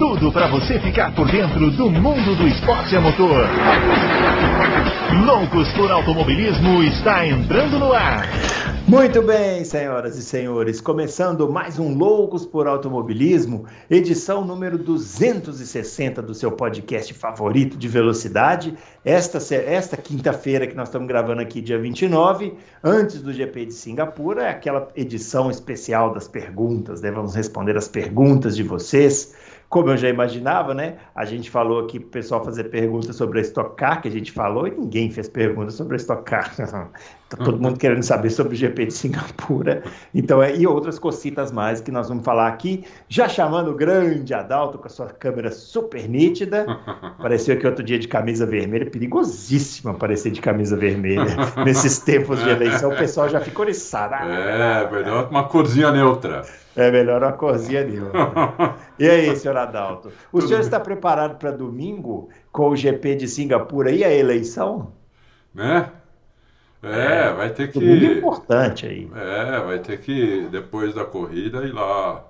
[0.00, 3.46] tudo para você ficar por dentro do mundo do esporte a motor.
[5.26, 8.26] Loucos por Automobilismo está entrando no ar.
[8.88, 16.32] Muito bem, senhoras e senhores, começando mais um Loucos por Automobilismo, edição número 260 do
[16.32, 18.74] seu podcast favorito de velocidade.
[19.04, 24.44] Esta, esta quinta-feira que nós estamos gravando aqui, dia 29, antes do GP de Singapura,
[24.44, 27.10] é aquela edição especial das perguntas, né?
[27.10, 29.34] Vamos responder as perguntas de vocês
[29.70, 30.98] como eu já imaginava, né?
[31.14, 34.10] A gente falou aqui para o pessoal fazer perguntas sobre a Stock Car, que a
[34.10, 36.52] gente falou, e ninguém fez perguntas sobre a Stock Car.
[37.30, 39.82] tá todo mundo querendo saber sobre o GP de Singapura.
[40.12, 42.84] Então, é, e outras cocitas mais que nós vamos falar aqui.
[43.08, 46.66] Já chamando o grande Adalto com a sua câmera super nítida.
[47.18, 52.48] Apareceu aqui outro dia de camisa vermelha, perigosíssimo aparecer de camisa vermelha nesses tempos de
[52.48, 52.90] eleição.
[52.90, 54.14] O pessoal já ficou oriçado.
[54.14, 56.42] É, melhor uma corzinha neutra.
[56.74, 58.74] É melhor uma corzinha neutra.
[58.98, 60.08] E aí, senhor Adalto?
[60.32, 60.66] O Tudo senhor bem.
[60.66, 64.92] está preparado para domingo com o GP de Singapura e a eleição?
[65.54, 65.90] Né?
[66.82, 67.78] É, é vai ter que.
[67.78, 69.10] Muito importante aí.
[69.14, 72.24] É, vai ter que, depois da corrida, ir lá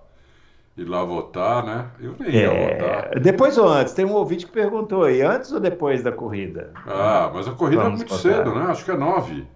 [0.76, 1.86] ir lá votar, né?
[2.00, 3.20] Eu nem ia é, votar.
[3.20, 3.92] Depois ou antes?
[3.92, 6.72] Tem um ouvinte que perguntou aí, antes ou depois da corrida?
[6.86, 8.36] Ah, mas a corrida Vamos é muito votar.
[8.36, 8.66] cedo, né?
[8.66, 9.46] Acho que é nove.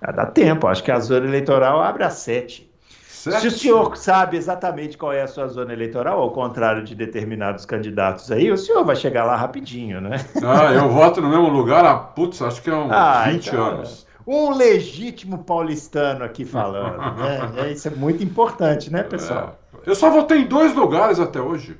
[0.00, 2.69] Ah, dá tempo, acho que a zona eleitoral abre às sete.
[3.20, 3.40] Certo.
[3.42, 7.66] Se o senhor sabe exatamente qual é a sua zona eleitoral, ao contrário de determinados
[7.66, 10.24] candidatos aí, o senhor vai chegar lá rapidinho, né?
[10.42, 13.62] Ah, eu voto no mesmo lugar há, putz, acho que é uns ah, 20 então,
[13.62, 14.06] anos.
[14.26, 17.52] Um legítimo paulistano aqui falando, né?
[17.68, 19.58] É, isso é muito importante, né, pessoal?
[19.86, 19.90] É.
[19.90, 21.76] Eu só votei em dois lugares até hoje.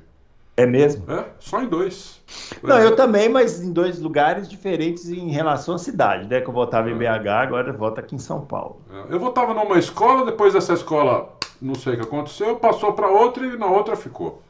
[0.57, 1.09] É mesmo?
[1.11, 2.21] É, só em dois.
[2.61, 6.41] Não, eu também, mas em dois lugares diferentes em relação à cidade, né?
[6.41, 8.81] Que eu votava em BH, agora eu voto aqui em São Paulo.
[8.91, 13.07] É, eu votava numa escola, depois dessa escola, não sei o que aconteceu, passou para
[13.07, 14.41] outra e na outra ficou.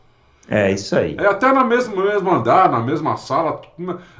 [0.50, 1.16] É, isso aí.
[1.18, 3.62] É até na mesma, no mesmo andar, na mesma sala,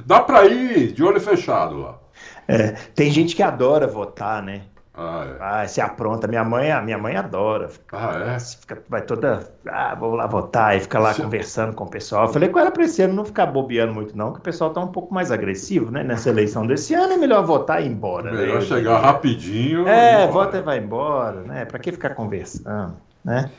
[0.06, 1.98] dá para ir de olho fechado lá.
[2.46, 4.62] É, tem gente que adora votar, né?
[4.94, 5.36] Ah, é.
[5.40, 6.28] ah, se apronta.
[6.28, 7.70] Minha mãe, minha mãe adora.
[7.92, 8.38] ah, é?
[8.38, 9.50] Fica, vai toda.
[9.66, 12.26] Ah, vou lá votar e fica lá conversando com o pessoal.
[12.26, 14.70] Eu falei com ela pra esse ano não ficar bobeando muito, não, que o pessoal
[14.70, 16.02] tá um pouco mais agressivo, né?
[16.02, 18.32] Nessa eleição desse ano é melhor votar e ir embora.
[18.32, 18.66] Melhor né?
[18.66, 19.88] chegar rapidinho.
[19.88, 21.64] É, vota e vai embora, né?
[21.64, 22.94] Pra que ficar conversando?
[23.24, 23.50] Né?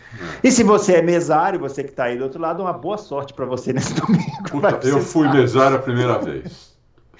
[0.43, 0.47] É.
[0.47, 3.33] E se você é mesário, você que está aí do outro lado, uma boa sorte
[3.33, 4.43] para você nesse domingo.
[4.51, 6.72] Puta, eu fui mesário a primeira vez.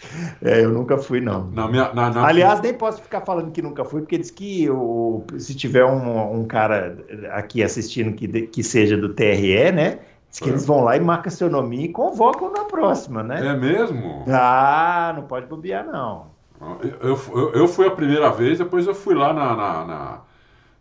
[0.41, 1.49] É, eu nunca fui, não.
[1.51, 2.25] Na minha, na, na...
[2.25, 6.39] Aliás, nem posso ficar falando que nunca fui, porque diz que o, se tiver um,
[6.39, 6.97] um cara
[7.31, 9.99] aqui assistindo que, que seja do TRE, né?
[10.29, 10.51] Diz que é.
[10.51, 13.45] eles vão lá e marcam seu nome e convocam na próxima, né?
[13.45, 14.25] É mesmo?
[14.27, 16.33] Ah, não pode bobear, não.
[16.81, 20.21] Eu, eu, eu fui a primeira vez, depois eu fui lá na, na, na,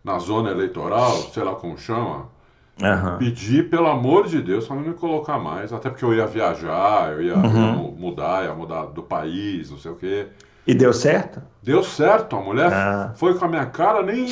[0.03, 2.32] na zona eleitoral, sei lá como chama.
[2.81, 3.17] Uhum.
[3.19, 5.71] Pedir, pelo amor de Deus, para não me colocar mais.
[5.71, 7.95] Até porque eu ia viajar, eu ia, uhum.
[7.97, 10.27] mudar, ia mudar do país, não sei o quê.
[10.65, 11.41] E deu certo?
[11.61, 12.35] Deu certo.
[12.35, 13.11] A mulher ah.
[13.15, 14.27] foi com a minha cara, nem.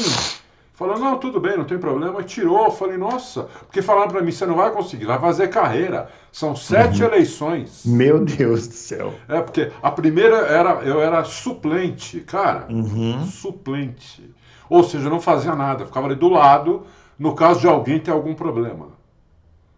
[0.74, 2.22] Falou, não, tudo bem, não tem problema.
[2.22, 2.66] E tirou.
[2.66, 3.44] Eu falei, nossa.
[3.44, 6.10] Porque falaram para mim, você não vai conseguir, vai fazer carreira.
[6.32, 7.10] São sete uhum.
[7.10, 7.84] eleições.
[7.86, 9.14] Meu Deus do céu.
[9.28, 12.66] É, porque a primeira era, eu era suplente, cara.
[12.70, 13.24] Uhum.
[13.26, 14.34] Suplente.
[14.70, 15.84] Ou seja, eu não fazia nada.
[15.84, 16.84] Eu ficava ali do lado
[17.22, 18.88] no caso de alguém ter algum problema.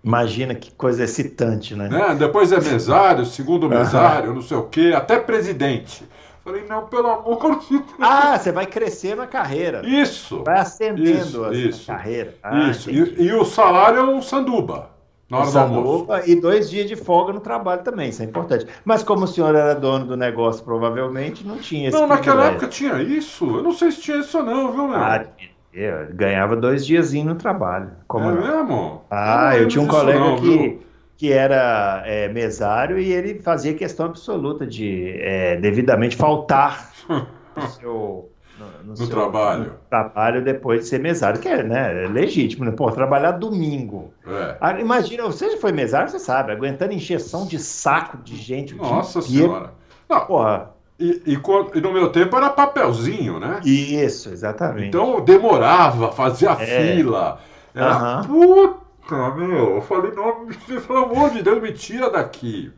[0.02, 1.90] Imagina que coisa excitante, né?
[1.90, 2.16] né?
[2.16, 6.08] Depois é mesário, segundo mesário, não sei o quê, até presidente.
[6.42, 7.84] Falei, não, pelo amor de Deus.
[8.00, 9.82] Ah, você vai crescer na carreira.
[9.86, 10.42] Isso.
[10.44, 11.92] Vai ascendendo isso, isso.
[11.92, 12.36] a carreira.
[12.42, 12.90] Ah, isso.
[12.90, 14.92] E, e, o salário é um sanduba.
[15.30, 18.68] Na hora sanduba e dois dias de folga no trabalho também, isso é importante.
[18.86, 22.68] Mas como o senhor era dono do negócio, provavelmente não tinha esse Não, naquela época
[22.68, 23.46] tinha isso.
[23.46, 24.98] Eu não sei se tinha isso ou não, viu, meu?
[24.98, 25.26] Ah,
[25.74, 27.92] eu ganhava dois diazinhos no trabalho.
[28.08, 29.02] Como é mesmo?
[29.10, 30.80] Ah, eu, eu tinha um colega não, que,
[31.18, 38.30] que era é, mesário e ele fazia questão absoluta de é, devidamente faltar no seu,
[38.60, 39.64] no, no, seu, trabalho.
[39.64, 42.72] No trabalho depois de ser mesário, que é, né, é legítimo, né?
[42.72, 44.14] Pô, trabalhar domingo.
[44.28, 44.58] É.
[44.62, 48.76] Ah, imagina, você já foi mesário, você sabe, aguentando encheção de saco de gente.
[48.76, 49.72] Nossa Senhora.
[50.08, 50.74] Não, Porra,
[51.04, 51.42] e, e,
[51.76, 53.60] e, no meu tempo era papelzinho, né?
[53.66, 54.88] Isso, exatamente.
[54.88, 56.96] Então demorava, fazia é.
[56.96, 57.40] fila.
[57.76, 59.76] Era puta, meu.
[59.76, 60.48] Eu falei, não,
[60.88, 62.72] pelo amor de Deus, me tira daqui.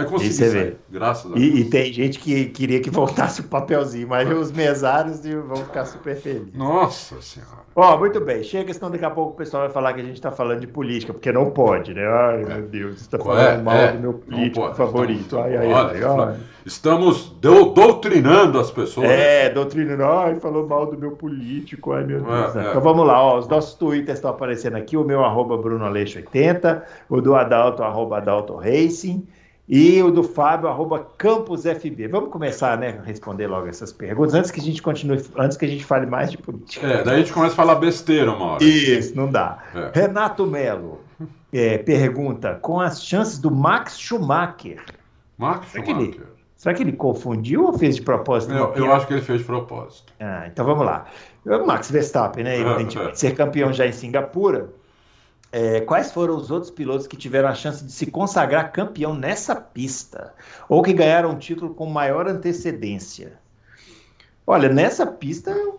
[0.00, 0.76] Aí consegui você sair, vê.
[0.90, 1.58] graças a E, Deus.
[1.60, 6.16] e tem gente que queria que voltasse o papelzinho, mas os mesários vão ficar super
[6.16, 6.54] felizes.
[6.54, 7.58] Nossa Senhora.
[7.76, 8.42] Ó, muito bem.
[8.42, 10.66] Chega, senão daqui a pouco o pessoal vai falar que a gente está falando de
[10.66, 12.04] política, porque não pode, né?
[12.06, 15.20] Ai, meu Deus, está falando É, mal é, do meu político favorito.
[15.36, 16.36] Estamos- ai, ai, olha, ai, ai.
[16.66, 19.08] Estamos dou- doutrinando as pessoas.
[19.08, 22.56] É, doutrinando, ai, falou mal do meu político, ai meu Deus.
[22.56, 22.68] É, é.
[22.70, 27.20] Então vamos lá, ó, os nossos twitters estão aparecendo aqui, o meu arroba BrunoAleixo80, o
[27.20, 29.26] do Adalto, arroba Adalto Racing,
[29.68, 32.08] e o do Fábio, arroba CampusFB.
[32.08, 35.64] Vamos começar, né, a responder logo essas perguntas, antes que a gente continue, antes que
[35.64, 36.86] a gente fale mais de política.
[36.86, 38.64] É, daí a gente começa a falar besteira uma hora.
[38.64, 39.58] Isso, não dá.
[39.74, 39.90] É.
[40.00, 41.00] Renato Melo
[41.52, 44.82] é, pergunta, com as chances do Max Schumacher,
[45.36, 46.26] Max Será que ele- Schumacher.
[46.56, 48.52] será que ele confundiu ou fez de propósito?
[48.54, 50.12] Eu, eu acho que ele fez de propósito.
[50.18, 51.04] Ah, então vamos lá.
[51.44, 52.58] O Max Verstappen, né?
[52.58, 54.68] Evidentemente, ser campeão já em Singapura.
[55.50, 59.54] É, quais foram os outros pilotos que tiveram a chance de se consagrar campeão nessa
[59.56, 60.34] pista?
[60.68, 63.38] Ou que ganharam um título com maior antecedência?
[64.46, 65.78] Olha, nessa pista eu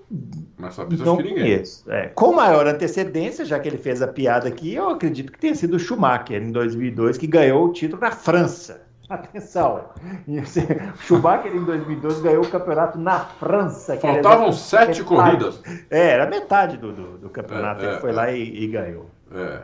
[0.58, 1.44] Nessa pista não acho que ninguém.
[1.44, 1.92] conheço.
[1.92, 5.56] É, com maior antecedência, já que ele fez a piada aqui, eu acredito que tenha
[5.56, 8.82] sido o Schumacher, em 2002, que ganhou o título na França.
[9.10, 9.86] Atenção!
[11.02, 13.98] Schumacher, em 2012, ganhou o campeonato na França.
[13.98, 15.04] Faltavam sete metade.
[15.04, 15.62] corridas.
[15.90, 17.84] É, era metade do, do, do campeonato.
[17.84, 18.14] É, é, ele foi é.
[18.14, 19.10] lá e, e ganhou.
[19.34, 19.62] É.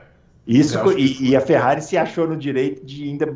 [0.47, 3.35] Isso, e, e a Ferrari se achou no direito de ainda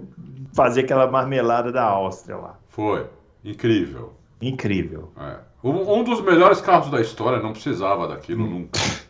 [0.53, 2.59] fazer aquela marmelada da Áustria lá.
[2.67, 3.07] Foi.
[3.43, 4.13] Incrível.
[4.41, 5.11] Incrível.
[5.19, 5.37] É.
[5.63, 8.79] Um, um dos melhores carros da história, não precisava daquilo nunca.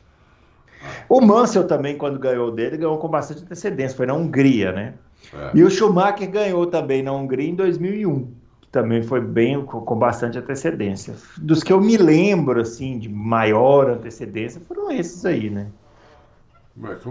[1.09, 3.97] O Mansell também, quando ganhou dele, ganhou com bastante antecedência.
[3.97, 4.93] Foi na Hungria, né?
[5.33, 5.51] É.
[5.53, 8.31] E o Schumacher ganhou também na Hungria em 2001,
[8.61, 11.15] que também foi bem com, com bastante antecedência.
[11.37, 15.67] Dos que eu me lembro, assim, de maior antecedência, foram esses aí, né?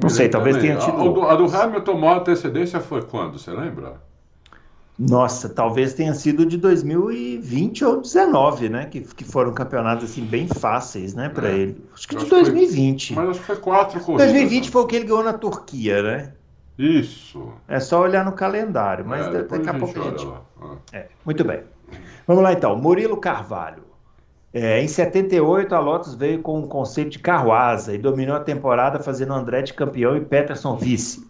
[0.02, 0.70] Não sei, talvez também.
[0.76, 3.38] tenha tido A, do, a do Hamilton, maior antecedência foi quando?
[3.38, 4.00] Você lembra?
[4.98, 8.86] Nossa, talvez tenha sido de 2020 ou 19, né?
[8.86, 11.54] Que, que foram campeonatos, assim, bem fáceis, né, para É.
[11.56, 11.84] ele.
[11.94, 13.14] Acho que Eu de acho que foi- 2020.
[13.14, 14.26] Mas acho que foi quatro corridas.
[14.26, 14.70] 2020 né?
[14.72, 16.32] foi o que ele ganhou na Turquia, né?
[16.76, 17.52] Isso.
[17.68, 20.26] É só olhar no calendário, mas É, daqui a pouco a gente.
[20.60, 20.76] Ah.
[20.92, 21.60] É, muito bem.
[22.26, 22.74] Vamos lá então.
[22.76, 23.82] Murilo Carvalho.
[24.52, 28.40] É, em 78, a Lotus veio com o conceito de carro asa e dominou a
[28.40, 31.28] temporada fazendo Andretti campeão e Peterson vice.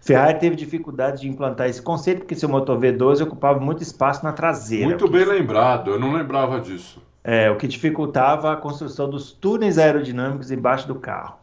[0.00, 4.32] Ferrari teve dificuldade de implantar esse conceito porque seu motor V12 ocupava muito espaço na
[4.32, 4.86] traseira.
[4.86, 7.02] Muito bem lembrado, eu não lembrava disso.
[7.24, 11.36] É, o que dificultava a construção dos túneis aerodinâmicos embaixo do carro.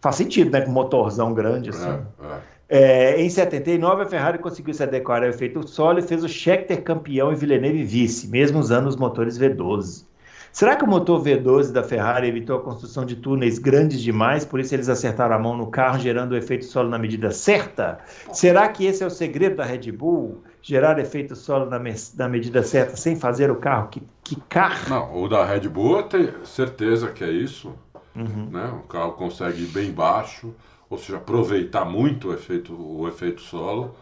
[0.00, 0.60] Faz sentido, né?
[0.60, 1.88] Com um motorzão grande assim.
[1.88, 2.52] É, é.
[2.74, 6.82] É, em 79, a Ferrari conseguiu se adequar ao efeito solo e fez o Scheckter
[6.82, 10.06] campeão e Villeneuve vice, mesmo usando os motores V12.
[10.52, 14.60] Será que o motor V12 da Ferrari evitou a construção de túneis grandes demais, por
[14.60, 17.98] isso eles acertaram a mão no carro, gerando o efeito solo na medida certa?
[18.32, 20.42] Será que esse é o segredo da Red Bull?
[20.60, 24.02] Gerar efeito solo na, me- na medida certa, sem fazer o carro que?
[24.86, 27.72] Não, o da Red Bull eu tenho certeza que é isso.
[28.14, 28.50] Uhum.
[28.50, 28.66] Né?
[28.84, 30.54] O carro consegue ir bem baixo,
[30.88, 33.94] ou seja, aproveitar muito o efeito, o efeito solo,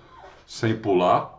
[0.47, 1.39] sem pular.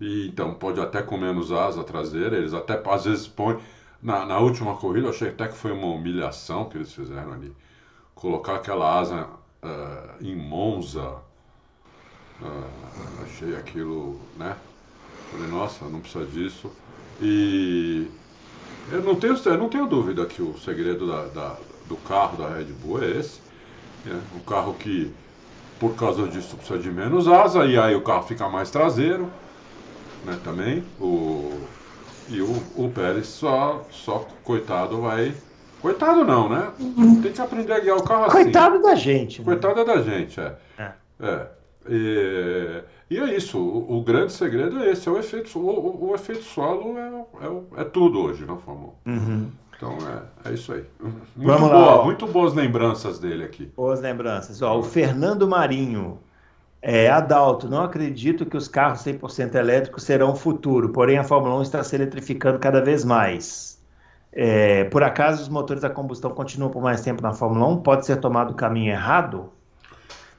[0.00, 3.58] E então pode até com menos asa traseira, eles até às vezes põem.
[4.04, 7.56] Na, na última corrida, eu achei até que foi uma humilhação que eles fizeram ali.
[8.14, 9.28] Colocar aquela asa
[9.62, 11.22] ah, em Monza.
[12.40, 14.56] ah, achei aquilo, né?
[15.30, 16.76] Falei, nossa, não precisa disso.
[17.20, 18.12] E
[18.86, 22.48] eu não tenho, eu não tenho dúvida que o segredo da, da- do carro da
[22.56, 23.42] Red Bull é esse.
[24.04, 24.26] né?
[24.32, 25.16] Um carro que,
[25.78, 29.34] por causa disso, precisa de menos asa, e aí o carro fica mais traseiro,
[30.22, 30.88] né, também.
[30.98, 31.70] O,
[32.28, 35.34] e o, o Pérez só, só, coitado, vai...
[35.82, 36.72] Coitado não, né?
[37.22, 38.32] Tem que aprender a guiar o carro assim.
[38.44, 39.40] Coitado da gente.
[39.40, 39.44] né?
[39.44, 40.56] Coitado é da gente, é.
[40.78, 40.92] É.
[41.20, 41.46] É.
[41.86, 46.10] E, e é isso, o, o grande segredo é esse, é o efeito, o, o-
[46.10, 49.12] o efeito solo é, é, é tudo hoje na Fórmula 1.
[49.12, 49.48] Uhum.
[49.76, 49.98] Então
[50.44, 50.84] é, é isso aí.
[50.98, 52.04] Muito, Vamos lá, boa, ó.
[52.04, 53.70] muito boas lembranças dele aqui.
[53.76, 54.62] Boas lembranças.
[54.62, 56.18] Ó, o Fernando Marinho.
[56.86, 61.56] É, Adalto, não acredito que os carros 100% elétricos serão o futuro, porém a Fórmula
[61.60, 63.82] 1 está se eletrificando cada vez mais.
[64.30, 67.78] É, por acaso os motores a combustão continuam por mais tempo na Fórmula 1?
[67.78, 69.50] Pode ser tomado o caminho errado?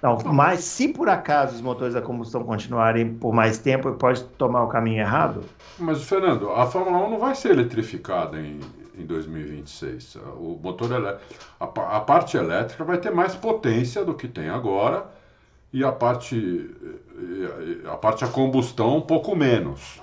[0.03, 4.65] Não, mas se por acaso os motores a combustão continuarem por mais tempo, pode tomar
[4.65, 5.41] o caminho errado?
[5.79, 8.59] Mas, Fernando, a Fórmula 1 não vai ser eletrificada em,
[8.95, 10.17] em 2026.
[10.37, 15.15] O motor a, a parte elétrica vai ter mais potência do que tem agora
[15.75, 20.01] e a parte, e a parte a combustão um pouco menos.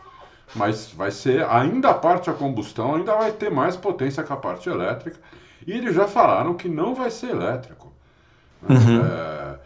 [0.54, 4.36] Mas vai ser, ainda a parte a combustão ainda vai ter mais potência que a
[4.36, 5.18] parte elétrica.
[5.66, 7.90] E eles já falaram que não vai ser elétrico.
[8.60, 8.76] né?
[9.02, 9.58] É,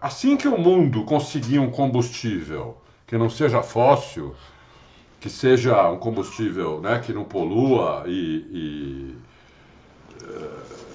[0.00, 4.36] assim que o mundo conseguir um combustível que não seja fóssil,
[5.18, 9.16] que seja um combustível né, que não polua e, e,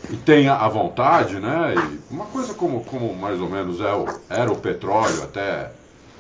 [0.10, 1.74] e tenha a vontade, né?
[1.76, 5.72] E uma coisa como, como mais ou menos é o, era o petróleo até,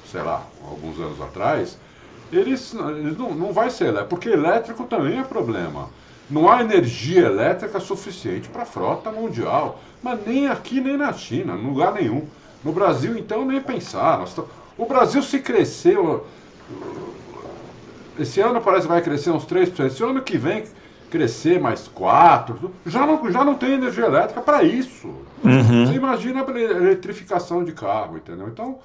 [0.03, 1.77] sei lá, alguns anos atrás,
[2.31, 5.89] eles, eles não, não vai ser elétrico, porque elétrico também é problema.
[6.29, 11.53] Não há energia elétrica suficiente para a frota mundial, mas nem aqui nem na China,
[11.53, 12.27] em lugar nenhum.
[12.63, 14.23] No Brasil, então, nem pensar.
[14.77, 16.25] O Brasil, se cresceu.
[18.17, 19.85] Esse ano parece que vai crescer uns 3%.
[19.85, 20.63] Esse ano que vem,
[21.13, 22.71] crescer mais 4%.
[22.87, 25.07] Já não, já não tem energia elétrica para isso.
[25.43, 25.85] Uhum.
[25.85, 28.47] Você imagina a eletrificação de carro, entendeu?
[28.47, 28.79] Então,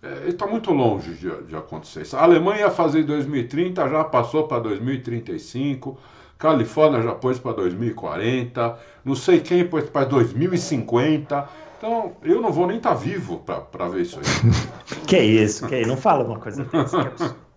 [0.00, 2.06] é, está muito longe de, de acontecer.
[2.14, 5.98] A Alemanha ia fazer em 2030, já passou para 2035.
[6.38, 11.48] Califórnia já pôs para 2040, não sei quem pôs para 2050.
[11.76, 13.38] Então, eu não vou nem estar tá vivo
[13.72, 14.52] para ver isso aí.
[15.04, 17.00] que isso, que isso, não fala uma coisa dessa.
[17.00, 17.50] É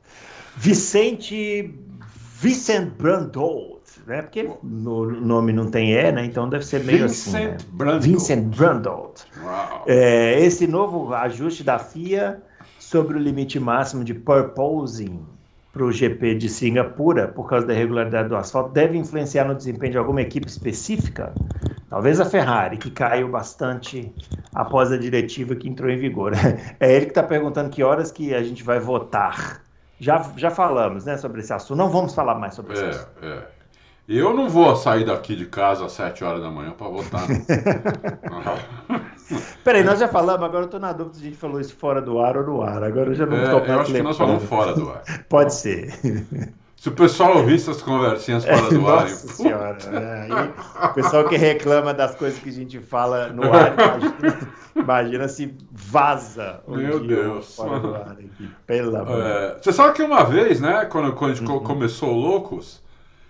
[0.58, 1.74] Vicente
[2.44, 4.22] Vincent Brandolt, né?
[4.22, 6.26] Porque no nome não tem E, né?
[6.26, 7.48] Então deve ser meio Vincent assim.
[7.48, 7.58] Né?
[7.72, 8.04] Brandolt.
[8.04, 9.22] Vincent Brandolt.
[9.86, 12.42] É, esse novo ajuste da FIA
[12.80, 15.20] sobre o limite máximo de purposing
[15.74, 19.94] para o GP de Singapura, por causa da irregularidade do asfalto, deve influenciar no desempenho
[19.94, 21.34] de alguma equipe específica?
[21.90, 24.14] Talvez a Ferrari, que caiu bastante
[24.54, 26.34] após a diretiva que entrou em vigor.
[26.80, 29.62] É ele que está perguntando que horas que a gente vai votar.
[30.00, 33.24] Já, já falamos né, sobre esse assunto, não vamos falar mais sobre esse é, assunto.
[33.24, 33.48] É.
[34.08, 37.26] Eu não vou sair daqui de casa às 7 horas da manhã para votar.
[39.64, 42.02] Peraí, nós já falamos, agora eu estou na dúvida se a gente falou isso fora
[42.02, 42.84] do ar ou no ar.
[42.84, 45.04] Agora eu já não estou é, Eu acho que nós falamos fora do ar.
[45.30, 45.94] Pode ser.
[46.76, 49.04] Se o pessoal ouvisse as conversinhas fora do ar.
[49.04, 49.78] Nossa senhora.
[49.90, 50.28] Né?
[50.84, 55.56] O pessoal que reclama das coisas que a gente fala no ar, imagina, imagina se
[55.72, 56.60] vaza.
[56.68, 57.56] Um Meu Deus.
[57.56, 58.52] Fora do ar aqui.
[58.68, 59.22] Pelo amor.
[59.22, 61.64] É, você sabe que uma vez, né, quando, quando a gente uhum.
[61.64, 62.83] começou o Loucos,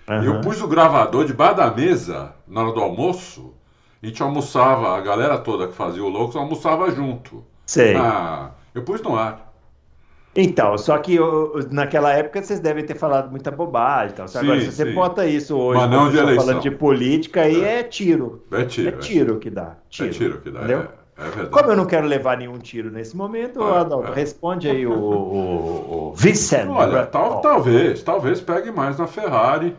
[0.10, 0.24] uhum.
[0.24, 3.53] eu pus o gravador debaixo da mesa na hora do almoço.
[4.01, 7.43] A gente almoçava, a galera toda que fazia o Loucos almoçava junto.
[7.65, 7.95] Sei.
[7.95, 9.53] Ah, eu pus no ar.
[10.36, 11.17] Então, só que
[11.69, 14.13] naquela época vocês devem ter falado muita bobagem.
[14.13, 14.27] Então.
[14.27, 14.93] Sim, Agora, se você sim.
[14.93, 16.45] bota isso hoje, Mas não de eleição.
[16.45, 18.43] falando de política, aí é, é tiro.
[18.51, 18.89] É tiro.
[18.89, 19.75] É, é tiro que dá.
[19.89, 20.60] Tiro, é tiro que dá.
[20.60, 20.88] Entendeu?
[21.17, 21.50] É, é verdade.
[21.50, 24.15] Como eu não quero levar nenhum tiro nesse momento, é, Adalto, é.
[24.15, 26.69] responde aí o, o, o Vicente.
[26.69, 29.75] Olha, tal, talvez, talvez pegue mais na Ferrari,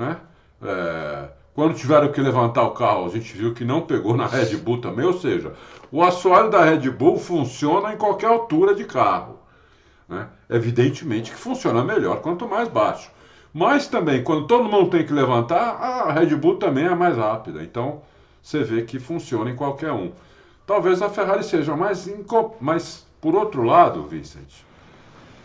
[0.00, 0.16] né?
[0.62, 4.56] É, quando tiveram que levantar o carro, a gente viu que não pegou na Red
[4.56, 5.52] Bull também, ou seja,
[5.92, 9.38] o assoalho da Red Bull funciona em qualquer altura de carro.
[10.08, 10.26] Né?
[10.48, 13.10] Evidentemente que funciona melhor quanto mais baixo.
[13.52, 17.62] Mas também, quando todo mundo tem que levantar, a Red Bull também é mais rápida.
[17.62, 18.00] Então,
[18.42, 20.12] você vê que funciona em qualquer um.
[20.66, 22.06] Talvez a Ferrari seja mais.
[22.06, 22.56] Inco...
[22.60, 24.64] Mas, por outro lado, Vincent,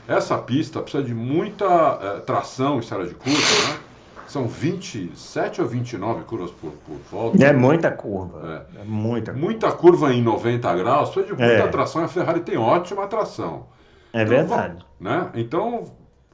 [0.08, 3.80] essa pista precisa de muita é, tração em estrada de curva, né?
[4.28, 7.44] São 27 ou 29 curvas por, por volta.
[7.44, 8.66] É muita curva.
[8.76, 8.82] É.
[8.82, 9.46] é muita curva.
[9.46, 11.68] Muita curva em 90 graus, precisa de muita é.
[11.68, 12.04] tração.
[12.04, 13.68] A Ferrari tem ótima tração.
[14.12, 14.86] É então, verdade.
[15.00, 15.30] Né?
[15.36, 15.86] Então,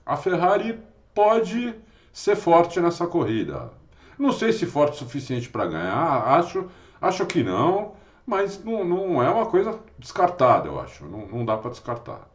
[0.05, 0.79] a Ferrari
[1.13, 1.75] pode
[2.13, 3.71] ser forte nessa corrida.
[4.17, 6.67] Não sei se forte o suficiente para ganhar, acho,
[7.01, 7.93] acho que não,
[8.25, 11.05] mas não, não é uma coisa descartada, eu acho.
[11.05, 12.29] Não, não dá para descartar.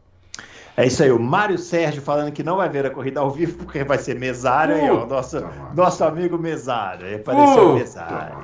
[0.79, 3.57] É isso aí, o Mário Sérgio falando que não vai ver a corrida ao vivo
[3.57, 5.43] porque vai ser mesário aí, ó, nosso,
[5.73, 7.15] nosso amigo mesário.
[7.15, 8.37] Apareceu mesário.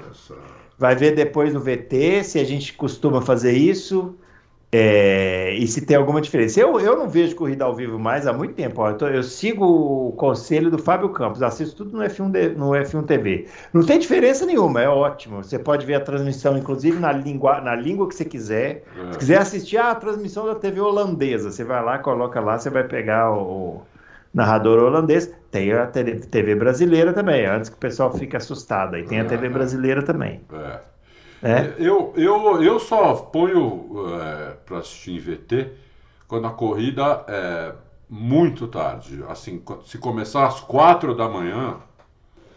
[0.75, 4.17] Vai ver depois no VT se a gente costuma fazer isso.
[4.74, 6.60] É, e se tem alguma diferença.
[6.60, 8.82] Eu, eu não vejo corrida ao vivo mais há muito tempo.
[8.82, 12.72] Ó, eu, tô, eu, sigo o conselho do Fábio Campos, assisto tudo no F1, no
[12.72, 13.48] F1 TV.
[13.72, 15.44] Não tem diferença nenhuma, é ótimo.
[15.44, 18.84] Você pode ver a transmissão, inclusive, na língua, na língua que você quiser.
[18.98, 19.13] É.
[19.13, 22.84] Se quiser assistir a transmissão da TV holandesa, você vai lá, coloca lá, você vai
[22.84, 23.84] pegar o,
[24.34, 25.32] narrador holandês.
[25.51, 28.96] Tem a TV brasileira também, antes que o pessoal fique assustado.
[28.96, 30.42] Aí tem a TV brasileira também.
[30.51, 30.92] É.
[31.43, 31.73] É?
[31.77, 35.71] Eu, eu, eu só ponho é, para assistir em VT
[36.25, 37.73] quando a corrida é
[38.09, 39.21] muito tarde.
[39.27, 41.75] Assim, se começar às quatro da manhã,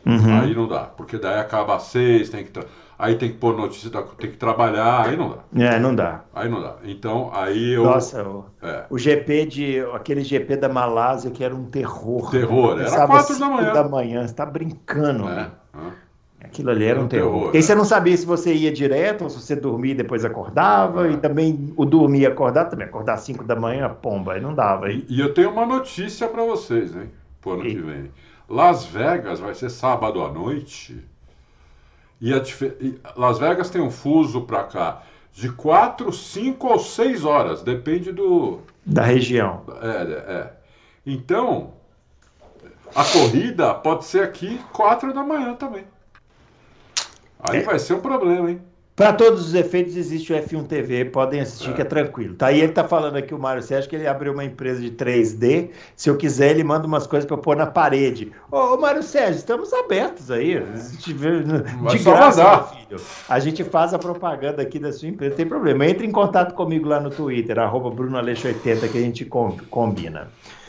[0.07, 0.40] uhum.
[0.40, 0.85] aí não dá.
[0.85, 2.52] Porque daí acaba às seis, tem que
[2.97, 5.64] aí tem que pôr notícia, tem que trabalhar, aí não dá.
[5.64, 6.23] É, não dá.
[6.33, 6.76] Aí não dá.
[6.85, 7.83] Então, aí eu.
[7.83, 8.85] Nossa, o, é.
[8.88, 9.81] o GP de.
[9.93, 12.31] aquele GP da Malásia que era um terror.
[12.31, 13.73] Terror, era quatro da manhã.
[13.73, 15.28] da manhã, você tá brincando.
[15.28, 15.50] É.
[16.47, 17.29] Aquilo ali era um terror.
[17.31, 17.43] terror.
[17.45, 20.25] Porque aí você não sabia se você ia direto ou se você dormia e depois
[20.25, 21.09] acordava.
[21.09, 21.12] É.
[21.12, 22.87] E também o dormir e acordar também.
[22.87, 24.91] Acordar às 5 da manhã, pomba, aí não dava.
[24.91, 27.11] E, e eu tenho uma notícia para vocês, hein?
[27.41, 27.75] Pro ano e...
[27.75, 28.11] que vem.
[28.49, 31.05] Las Vegas vai ser sábado à noite.
[32.21, 32.38] E, a,
[32.81, 37.62] e Las Vegas tem um fuso para cá de 4, 5 ou 6 horas.
[37.62, 39.62] Depende do, Da região.
[39.83, 40.53] É, é.
[41.05, 41.75] Então,
[42.95, 45.85] a corrida pode ser aqui 4 da manhã também.
[47.49, 47.62] Aí é.
[47.62, 48.61] vai ser um problema, hein?
[48.97, 51.73] Para todos os efeitos, existe o F1 TV, podem assistir é.
[51.75, 52.35] que é tranquilo.
[52.35, 52.50] Tá?
[52.50, 55.69] E ele tá falando aqui, o Mário Sérgio, que ele abriu uma empresa de 3D.
[55.95, 58.33] Se eu quiser, ele manda umas coisas para eu pôr na parede.
[58.50, 60.62] Ô, ô Mário Sérgio, estamos abertos aí.
[61.91, 62.99] De graça, filho.
[63.29, 65.85] A gente faz a propaganda aqui da sua empresa, não tem problema.
[65.85, 70.29] Entre em contato comigo lá no Twitter, arroba BrunoAleixo80, que a gente combina.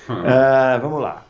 [0.09, 0.15] Hum.
[0.15, 1.23] Uh, vamos lá.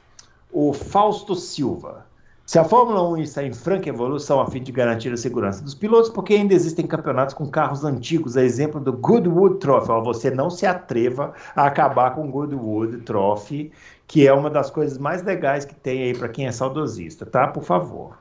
[0.51, 2.06] O Fausto Silva.
[2.47, 5.75] Se a Fórmula 1 está em franca evolução a fim de garantir a segurança dos
[5.75, 9.91] pilotos, porque ainda existem campeonatos com carros antigos, a exemplo do Goodwood Trophy.
[10.05, 13.69] Você não se atreva a acabar com o Goodwood Trophy,
[14.07, 17.49] que é uma das coisas mais legais que tem aí para quem é saudosista, tá?
[17.49, 18.17] Por favor.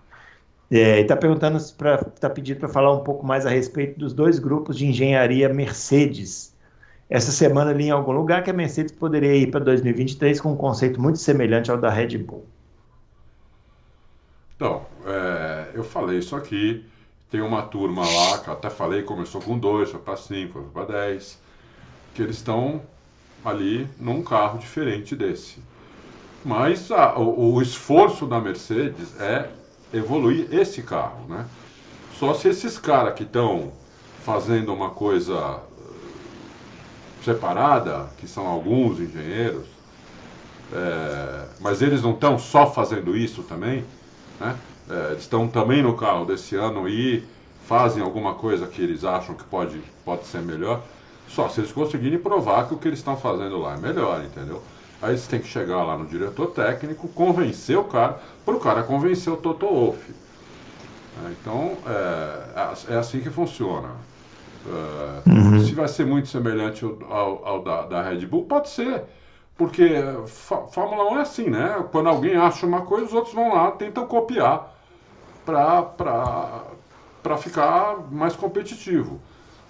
[0.73, 4.77] É, está perguntando, está pedindo para falar um pouco mais a respeito dos dois grupos
[4.77, 6.53] de engenharia Mercedes.
[7.09, 10.57] Essa semana ali em algum lugar que a Mercedes poderia ir para 2023 com um
[10.57, 12.56] conceito muito semelhante ao da Red Bull.
[14.57, 16.85] Então, é, eu falei isso aqui.
[17.31, 20.71] Tem uma turma lá, que eu até falei, começou com dois, foi para cinco, foi
[20.87, 21.39] para dez,
[22.15, 22.81] que eles estão
[23.45, 25.59] ali num carro diferente desse.
[26.45, 29.51] Mas a, o, o, esforço da Mercedes é
[29.93, 31.47] evoluir esse carro, né?
[32.15, 33.73] Só se esses caras que estão
[34.25, 39.67] fazendo uma coisa eh, separada, que são alguns engenheiros,
[40.73, 43.85] é, mas eles não estão só fazendo isso também,
[44.41, 44.57] né?
[44.89, 47.25] É, estão também no carro desse ano e
[47.67, 50.83] fazem alguma coisa que eles acham que pode, pode ser melhor,
[51.29, 54.63] só se eles conseguirem provar que o que eles estão fazendo lá é melhor, entendeu?
[55.03, 58.83] Aí eles têm que chegar lá no diretor técnico, convencer o cara, para o cara
[58.83, 60.15] convencer o Toto Wolff.
[61.25, 63.91] É, então, é, é assim que funciona.
[64.67, 65.65] É, uhum.
[65.65, 69.03] Se vai ser muito semelhante ao, ao da, da, Red Bull, pode ser.
[69.57, 69.95] Porque
[70.71, 71.85] Fórmula 1 é assim, né?
[71.91, 74.75] Quando alguém acha uma coisa, os outros vão lá, tentam copiar
[75.45, 79.21] para ficar mais competitivo.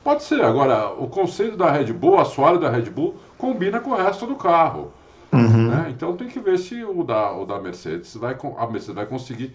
[0.02, 0.42] Pode ser.
[0.42, 4.26] Agora, o conceito da Red Bull, o assoalho da Red Bull, combina com o resto
[4.26, 4.92] do carro.
[5.32, 5.68] Uhum.
[5.68, 5.86] Né?
[5.90, 9.54] Então tem que ver se o da, o da Mercedes vai, a Mercedes vai conseguir.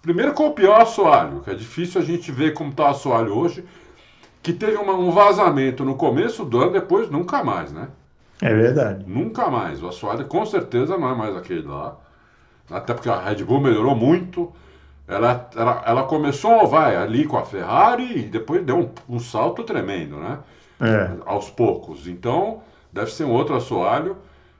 [0.00, 3.64] Primeiro copiar o assoalho, que é difícil a gente ver como está o assoalho hoje,
[4.42, 7.88] que teve uma, um vazamento no começo do ano, depois nunca mais, né?
[8.42, 9.04] É verdade.
[9.06, 9.80] Nunca mais.
[9.80, 11.96] O assoalho com certeza não é mais aquele lá.
[12.68, 14.52] Até porque a Red Bull melhorou muito.
[15.06, 19.62] Ela, ela, ela começou, vai, ali com a Ferrari e depois deu um, um salto
[19.62, 20.40] tremendo, né?
[20.80, 21.10] É.
[21.24, 22.08] Aos poucos.
[22.08, 24.16] Então, deve ser um outro assoalho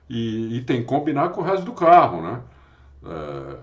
[0.09, 2.39] e, e tem que combinar com o resto do carro, né?
[3.05, 3.55] É,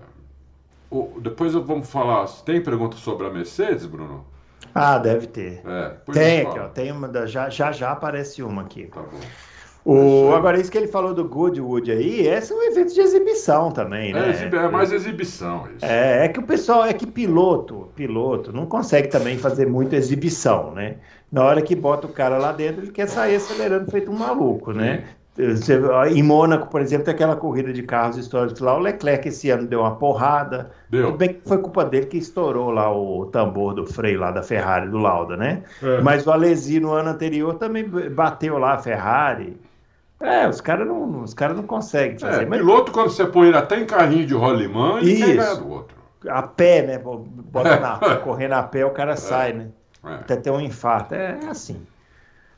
[0.91, 2.27] o, depois vamos falar.
[2.45, 4.23] Tem pergunta sobre a Mercedes, Bruno?
[4.75, 5.63] Ah, deve ter.
[5.65, 6.67] É, tem aqui, ó.
[6.67, 8.85] Tem uma da, já, já já aparece uma aqui.
[8.85, 9.19] Tá bom.
[9.83, 13.71] O, agora, isso que ele falou do Goodwood aí, esse é um evento de exibição
[13.71, 14.49] também, né?
[14.51, 15.83] É, é mais exibição isso.
[15.85, 20.71] É, é que o pessoal, é que piloto, piloto, não consegue também fazer muito exibição,
[20.71, 20.97] né?
[21.31, 24.71] Na hora que bota o cara lá dentro, ele quer sair acelerando feito um maluco,
[24.71, 25.03] né?
[26.13, 28.75] Em Mônaco, por exemplo, tem aquela corrida de carros históricos lá.
[28.75, 30.71] O Leclerc esse ano deu uma porrada.
[30.89, 31.05] Deu.
[31.05, 34.43] Tudo bem que foi culpa dele que estourou lá o tambor do freio lá da
[34.43, 35.63] Ferrari, do Lauda, né?
[35.81, 36.01] É.
[36.01, 39.57] Mas o Alesi no ano anterior também bateu lá a Ferrari.
[40.21, 42.43] É, os caras não, os cara não conseguem fazer.
[42.43, 42.59] É, mas...
[42.59, 45.25] Piloto, quando você põe ele até em carrinho de rolimã, ele Isso.
[45.25, 45.97] quer do outro.
[46.29, 46.99] A pé, né?
[46.99, 49.15] Bota na, correndo a pé, o cara é.
[49.15, 49.69] sai, né?
[50.05, 50.13] É.
[50.13, 51.15] Até ter um infarto.
[51.15, 51.85] É, é, assim.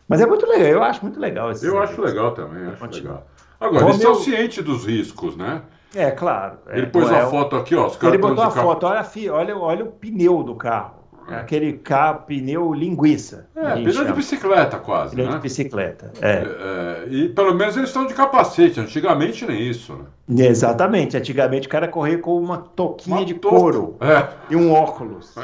[0.07, 3.25] Mas é muito legal, eu acho muito legal esse Eu acho legal também, acho legal.
[3.59, 5.61] Agora, eles são cientes dos riscos, né?
[5.95, 6.57] É, claro.
[6.69, 7.89] Ele pôs a foto aqui, ó.
[8.03, 11.02] ele botou a foto, olha, olha, olha o pneu do carro.
[11.29, 11.35] É.
[11.35, 13.47] Aquele carro, pneu linguiça.
[13.55, 14.05] É, pneu chama.
[14.07, 15.15] de bicicleta quase.
[15.15, 15.35] Pneu né?
[15.35, 16.11] de bicicleta.
[16.21, 16.31] É.
[16.31, 17.07] É, é.
[17.09, 18.79] e pelo menos eles estão de capacete.
[18.79, 19.97] Antigamente nem isso.
[20.27, 20.45] Né?
[20.47, 21.17] Exatamente.
[21.17, 24.27] Antigamente o cara corria com uma toquinha uma de couro é.
[24.49, 25.35] e um óculos.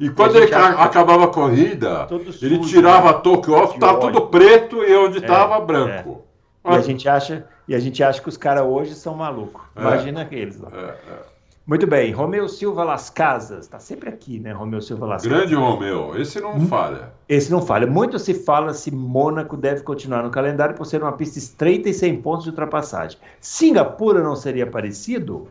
[0.00, 3.10] E quando ele acabava a corrida, sujo, ele tirava né?
[3.10, 6.24] a touca off, tava tudo preto e onde estava branco.
[6.64, 9.62] E a gente acha e a gente acha que os caras hoje são malucos.
[9.76, 10.70] Imagina aqueles lá.
[10.74, 11.30] É, é.
[11.70, 15.38] Muito bem, Romeu Silva Las Casas, está sempre aqui, né, Romeu Silva Las Casas.
[15.38, 16.66] Grande Romeu, esse não hum?
[16.66, 17.12] falha.
[17.28, 17.86] Esse não falha.
[17.86, 21.94] Muito se fala se Mônaco deve continuar no calendário por ser uma pista estreita e
[21.94, 23.16] sem pontos de ultrapassagem.
[23.40, 25.46] Singapura não seria parecido?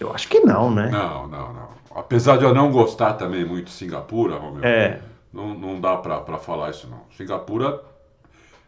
[0.00, 0.88] Eu acho que não, né?
[0.90, 1.68] Não, não, não.
[1.94, 4.98] Apesar de eu não gostar também muito de Singapura, Romeu, é.
[5.32, 7.02] não, não dá para falar isso não.
[7.16, 7.84] Singapura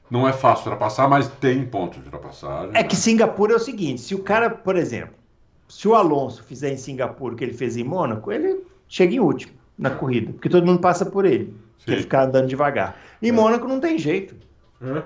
[0.09, 2.71] não é fácil ultrapassar, mas tem pontos de ultrapassagem.
[2.71, 2.85] É né?
[2.85, 5.18] que Singapura é o seguinte, se o cara, por exemplo,
[5.69, 9.21] se o Alonso fizer em Singapura o que ele fez em Mônaco, ele chega em
[9.21, 11.55] último na corrida, porque todo mundo passa por ele.
[11.79, 11.93] Sim.
[11.93, 12.97] Quer ficar andando devagar.
[13.23, 13.33] Em é.
[13.33, 14.35] Mônaco não tem jeito.
[14.83, 15.03] É.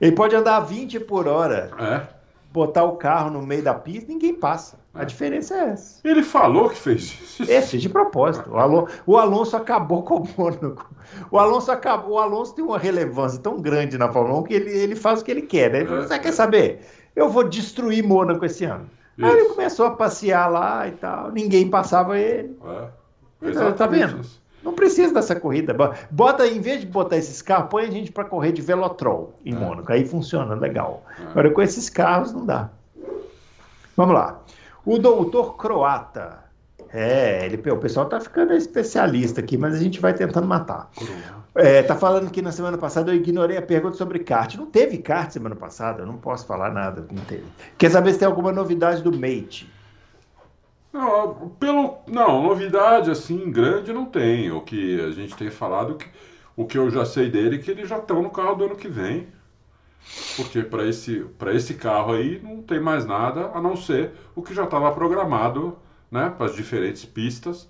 [0.00, 1.70] Ele pode andar a 20 por hora.
[1.78, 2.20] É.
[2.52, 4.80] Botar o carro no meio da pista, ninguém passa.
[4.92, 6.00] A diferença é essa.
[6.02, 7.42] Ele falou que fez isso.
[7.44, 8.50] É, fez de propósito.
[8.50, 10.92] O Alonso, o Alonso acabou com o Mônaco.
[11.30, 12.14] O Alonso acabou.
[12.14, 15.24] O Alonso tem uma relevância tão grande na Fórmula 1 que ele, ele faz o
[15.24, 15.80] que ele quer, né?
[15.82, 16.18] Ele É, Você é.
[16.18, 16.80] quer saber?
[17.14, 18.90] Eu vou destruir Mônaco esse ano.
[19.22, 21.30] Aí ele começou a passear lá e tal.
[21.32, 22.56] Ninguém passava ele.
[22.64, 22.88] É.
[23.42, 24.20] Então, tá vendo?
[24.20, 24.40] isso.
[24.62, 25.72] Não precisa dessa corrida.
[25.72, 29.32] Bo- Bota, em vez de botar esses carros, põe a gente para correr de Velotrol
[29.44, 29.58] em É.
[29.58, 29.90] Mônaco.
[29.90, 31.02] Aí funciona legal.
[31.18, 31.30] É.
[31.30, 32.68] Agora com esses carros não dá.
[33.96, 34.38] Vamos lá.
[34.84, 36.39] O doutor Croata.
[36.92, 40.90] É, ele, o pessoal tá ficando especialista aqui, mas a gente vai tentando matar.
[41.54, 44.56] É, tá falando que na semana passada eu ignorei a pergunta sobre kart.
[44.56, 47.44] Não teve kart semana passada, eu não posso falar nada, não teve.
[47.78, 49.70] Quer saber se tem alguma novidade do Mate?
[50.92, 54.50] Não, pelo, não, novidade assim grande não tem.
[54.50, 56.08] O que a gente tem falado, que,
[56.56, 58.76] o que eu já sei dele é que eles já estão no carro do ano
[58.76, 59.28] que vem.
[60.36, 64.42] Porque para esse, para esse carro aí não tem mais nada a não ser o
[64.42, 65.76] que já estava programado
[66.10, 67.68] né, para as diferentes pistas,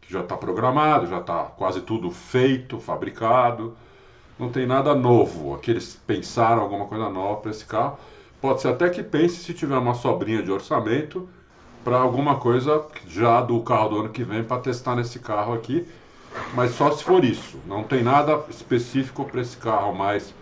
[0.00, 3.76] que já está programado, já está quase tudo feito, fabricado.
[4.38, 5.54] Não tem nada novo.
[5.54, 7.98] Aqueles pensaram alguma coisa nova para esse carro.
[8.40, 11.28] Pode ser até que pense se tiver uma sobrinha de orçamento
[11.82, 15.86] para alguma coisa já do carro do ano que vem para testar nesse carro aqui,
[16.54, 17.58] mas só se for isso.
[17.66, 20.34] Não tem nada específico para esse carro mais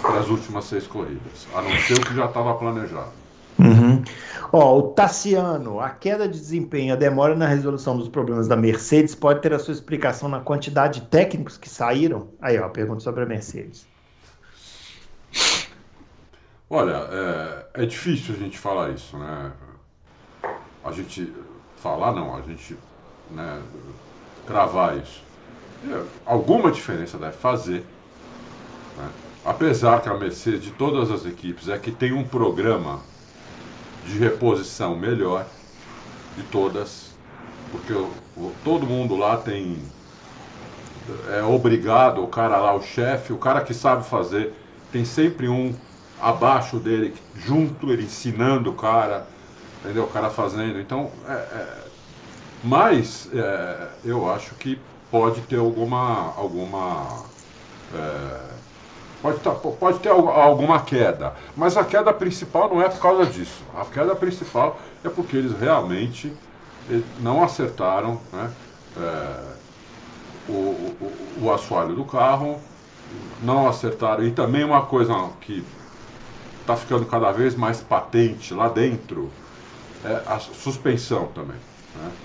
[0.00, 3.12] para as últimas seis corridas, a não ser o que já estava planejado.
[4.52, 9.14] Ó, o Tassiano, a queda de desempenho, a demora na resolução dos problemas da Mercedes
[9.14, 12.28] pode ter a sua explicação na quantidade de técnicos que saíram?
[12.40, 13.86] Aí, ó, pergunta sobre a Mercedes.
[16.68, 17.08] Olha,
[17.74, 19.52] é, é difícil a gente falar isso, né?
[20.84, 21.32] A gente
[21.76, 22.76] falar não, a gente
[23.30, 23.60] né,
[24.46, 25.22] cravar isso.
[25.88, 27.84] É, alguma diferença deve fazer.
[28.96, 29.10] né?
[29.44, 33.00] Apesar que a Mercedes, de todas as equipes, é que tem um programa
[34.02, 35.50] de reposição melhor
[36.34, 37.18] de todas,
[37.70, 37.92] porque
[38.62, 39.92] todo mundo lá tem
[41.28, 44.54] é obrigado, o cara lá, o chefe, o cara que sabe fazer,
[44.90, 45.78] tem sempre um
[46.18, 49.30] abaixo dele, junto, ele ensinando o cara,
[49.78, 50.04] entendeu?
[50.04, 50.78] O cara fazendo.
[50.80, 51.90] Então, é, é,
[52.62, 54.76] mas é, eu acho que
[55.10, 56.34] pode ter alguma.
[56.36, 57.30] alguma
[57.92, 58.59] é,
[59.20, 61.34] pode, tá- pode ter al- alguma queda.
[61.54, 63.66] Mas a queda principal não é por causa disso.
[63.74, 66.38] A queda principal é porque eles realmente
[66.88, 68.54] eh, não acertaram né,
[68.96, 69.58] é,
[70.46, 72.64] o, o, o assoalho do carro,
[73.38, 74.24] não acertaram.
[74.24, 75.72] E também uma coisa que
[76.60, 79.36] está ficando cada vez mais patente lá dentro
[80.02, 81.60] é a suspensão também.
[81.94, 82.16] né?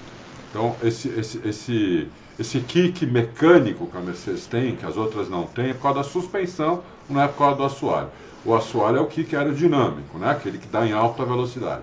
[0.49, 5.43] Então, esse, esse, esse, esse kick mecânico que a Mercedes tem, que as outras não
[5.43, 8.09] têm, é por causa da suspensão, não é por causa do assoalho.
[8.43, 10.29] O assoalho é o kick aerodinâmico, né?
[10.29, 11.81] aquele que dá em alta velocidade.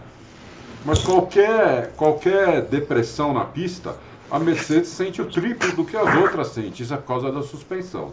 [0.85, 3.97] Mas qualquer, qualquer depressão na pista,
[4.31, 6.83] a Mercedes sente o triplo do que as outras sentem.
[6.83, 8.13] Isso é por causa da suspensão.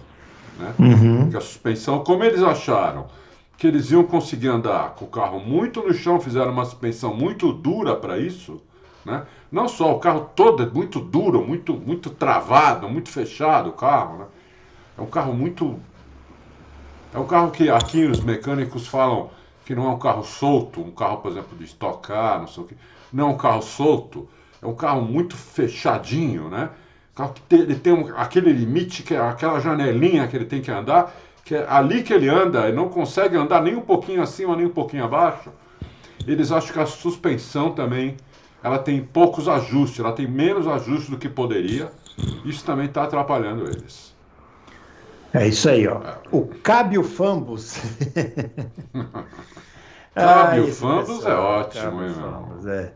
[0.57, 0.73] Né?
[1.21, 3.07] Porque a suspensão, como eles acharam
[3.57, 7.51] que eles iam conseguir andar com o carro muito no chão, fizeram uma suspensão muito
[7.51, 8.61] dura para isso,
[9.05, 9.23] né?
[9.51, 14.19] Não só o carro todo é muito duro, muito, muito travado, muito fechado o carro,
[14.19, 14.25] né?
[14.97, 15.79] É um carro muito.
[17.13, 19.31] É um carro que aqui os mecânicos falam
[19.65, 22.63] que não é um carro solto, um carro, por exemplo, de Stock Car, não sei
[22.63, 22.75] o que.
[23.11, 24.27] Não é um carro solto,
[24.61, 26.69] é um carro muito fechadinho, né?
[27.13, 30.45] Um carro que tem, ele tem um- aquele limite, que é aquela janelinha que ele
[30.45, 31.11] tem que andar,
[31.43, 34.67] que é ali que ele anda, ele não consegue andar nem um pouquinho acima, nem
[34.67, 35.51] um pouquinho abaixo.
[36.27, 38.15] Eles acham que a suspensão também,
[38.63, 41.91] ela tem poucos ajustes, ela tem menos ajustes do que poderia.
[42.43, 44.13] Isso também está atrapalhando eles.
[45.33, 46.01] É isso aí, ó.
[46.31, 47.77] O Cábio Fambus.
[50.13, 52.31] Cábio pessoal, é ótimo, hein, meu?
[52.31, 52.91] Fambus, é.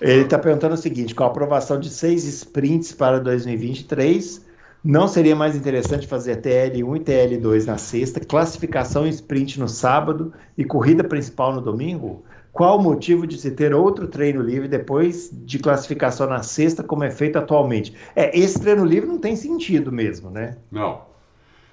[0.00, 4.44] Ele está perguntando o seguinte: com a aprovação de seis sprints para 2023,
[4.82, 10.32] não seria mais interessante fazer TL1 e TL2 na sexta, classificação e sprint no sábado
[10.56, 12.24] e corrida principal no domingo?
[12.52, 17.02] Qual o motivo de se ter outro treino livre depois de classificação na sexta, como
[17.02, 17.96] é feito atualmente?
[18.14, 20.58] É, esse treino livre não tem sentido mesmo, né?
[20.70, 21.00] Não.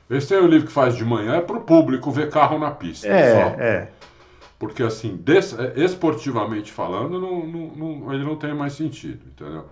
[0.10, 2.72] Esse é o livro que faz de manhã é para o público ver carro na
[2.72, 3.08] pista.
[3.08, 3.62] É, só.
[3.62, 3.88] é.
[4.58, 9.66] Porque, assim, des- é, esportivamente falando, não, não- não- ele não tem mais sentido, entendeu?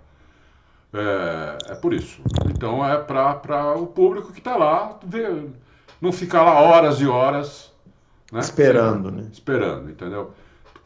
[0.93, 2.21] É, é por isso.
[2.49, 5.45] Então é para o público que está lá ver,
[6.01, 7.71] não ficar lá horas e horas
[8.31, 8.39] né?
[8.39, 9.25] Esperando, né?
[9.31, 10.31] Esperando, entendeu?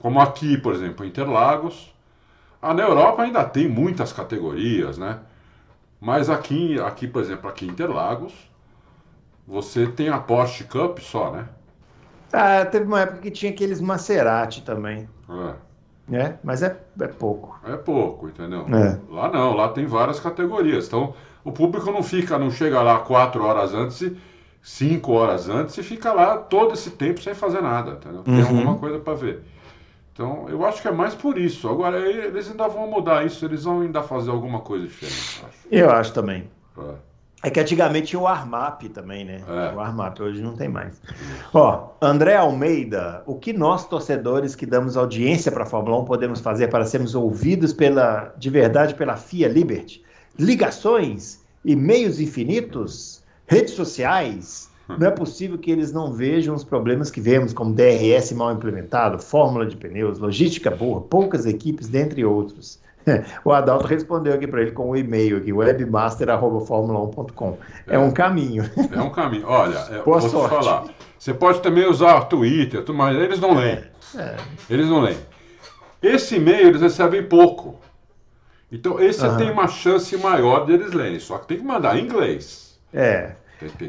[0.01, 1.93] Como aqui, por exemplo, em Interlagos.
[2.61, 5.19] Ah, na Europa ainda tem muitas categorias, né?
[5.99, 8.33] Mas aqui, aqui, por exemplo, aqui em Interlagos,
[9.47, 11.47] você tem a Porsche Cup só, né?
[12.33, 15.07] Ah, teve uma época que tinha aqueles Maserati também.
[15.29, 15.53] É.
[16.07, 16.37] Né?
[16.43, 17.59] Mas é, é pouco.
[17.65, 18.65] É pouco, entendeu?
[18.73, 18.97] É.
[19.11, 20.87] Lá não, lá tem várias categorias.
[20.87, 24.11] Então, o público não fica, não chega lá quatro horas antes,
[24.61, 28.23] cinco horas antes e fica lá todo esse tempo sem fazer nada, entendeu?
[28.23, 28.47] Tem Uhum.
[28.47, 29.43] alguma coisa para ver.
[30.13, 31.69] Então, eu acho que é mais por isso.
[31.69, 35.57] Agora, eles ainda vão mudar isso, eles vão ainda fazer alguma coisa diferente, eu acho.
[35.71, 36.49] Eu acho também.
[36.77, 37.11] É.
[37.43, 39.41] É que antigamente tinha o Armap também, né?
[39.47, 39.75] É.
[39.75, 41.01] O Armap hoje não tem mais.
[41.51, 46.39] Ó, André Almeida, o que nós torcedores que damos audiência para a Fórmula 1 podemos
[46.39, 50.03] fazer para sermos ouvidos pela, de verdade pela FIA Liberty?
[50.37, 54.69] Ligações, e-mails infinitos, redes sociais.
[54.97, 59.19] Não é possível que eles não vejam os problemas que vemos, como DRS mal implementado,
[59.19, 62.79] fórmula de pneus, logística burra, poucas equipes, dentre outros.
[63.43, 67.57] O Adalto respondeu aqui para ele com o e-mail aqui, webmaster.formula1.com.
[67.87, 68.69] É um caminho.
[68.91, 69.47] É um caminho.
[69.47, 70.53] Olha, é, Boa vou te sorte.
[70.53, 70.85] falar.
[71.17, 73.79] Você pode também usar o Twitter, mais, eles não leem.
[74.15, 74.35] É.
[74.69, 75.17] Eles não leem.
[76.01, 77.79] Esse e-mail eles recebem pouco.
[78.71, 79.37] Então, esse Aham.
[79.37, 81.19] tem uma chance maior de eles lerem.
[81.19, 82.79] Só que tem que mandar em inglês.
[82.93, 83.31] É,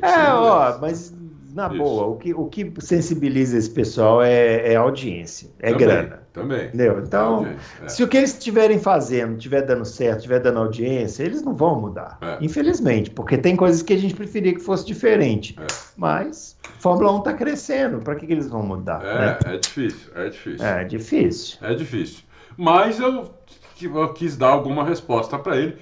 [0.03, 1.15] É ó, mas
[1.53, 1.77] na Isso.
[1.77, 6.23] boa, o que, o que sensibiliza esse pessoal é, é audiência, é Também, grana.
[6.33, 6.67] Também.
[6.69, 7.03] Entendeu?
[7.07, 7.47] Então,
[7.83, 7.89] é.
[7.89, 11.79] se o que eles estiverem fazendo estiver dando certo, estiver dando audiência, eles não vão
[11.79, 12.17] mudar.
[12.23, 12.39] É.
[12.41, 15.55] Infelizmente, porque tem coisas que a gente preferia que fosse diferente.
[15.61, 15.67] É.
[15.95, 19.01] Mas Fórmula 1 está crescendo, para que, que eles vão mudar?
[19.01, 19.39] né?
[19.45, 20.67] É, é difícil, é difícil.
[20.67, 21.59] É difícil.
[21.61, 22.25] É difícil.
[22.57, 23.31] Mas eu,
[23.83, 25.77] eu quis dar alguma resposta para ele,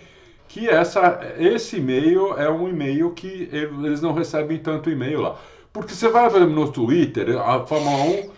[0.52, 5.36] que essa, esse e-mail é um e-mail que eles não recebem tanto e-mail lá.
[5.72, 8.30] Porque você vai ver no Twitter, a Fórmula 1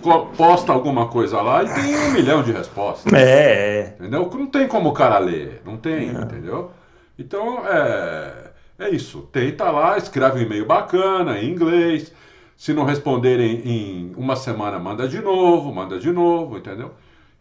[0.00, 3.12] co- posta alguma coisa lá e tem um milhão de respostas.
[3.12, 3.96] É, é.
[4.00, 4.30] Entendeu?
[4.32, 6.70] Não tem como o cara ler, não tem, entendeu?
[7.18, 8.32] Então é,
[8.78, 9.28] é isso.
[9.30, 12.10] Tenta lá, escreve um e-mail bacana, em inglês.
[12.56, 16.92] Se não responderem em uma semana, manda de novo, manda de novo, entendeu?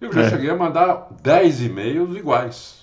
[0.02, 0.30] Eu já É.
[0.30, 2.83] cheguei a mandar 10 e-mails iguais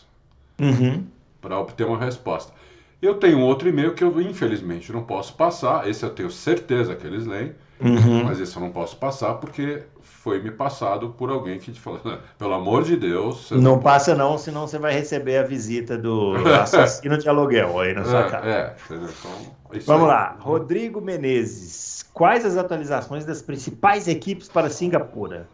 [0.60, 1.04] Uhum.
[1.40, 2.52] para obter uma resposta.
[3.00, 5.88] Eu tenho outro e-mail que eu infelizmente não posso passar.
[5.88, 8.24] Esse eu tenho certeza que eles leem, Uhum.
[8.24, 11.98] mas esse eu não posso passar porque foi me passado por alguém que te falou:
[12.38, 16.34] pelo amor de Deus, você Não passa não, senão você vai receber a visita do
[16.60, 18.46] assassino de aluguel aí na sua casa.
[18.46, 19.08] É, é, entendeu?
[19.18, 20.08] Então, é Vamos aí.
[20.08, 22.04] lá, Rodrigo Menezes.
[22.12, 25.48] Quais as atualizações das principais equipes para Singapura?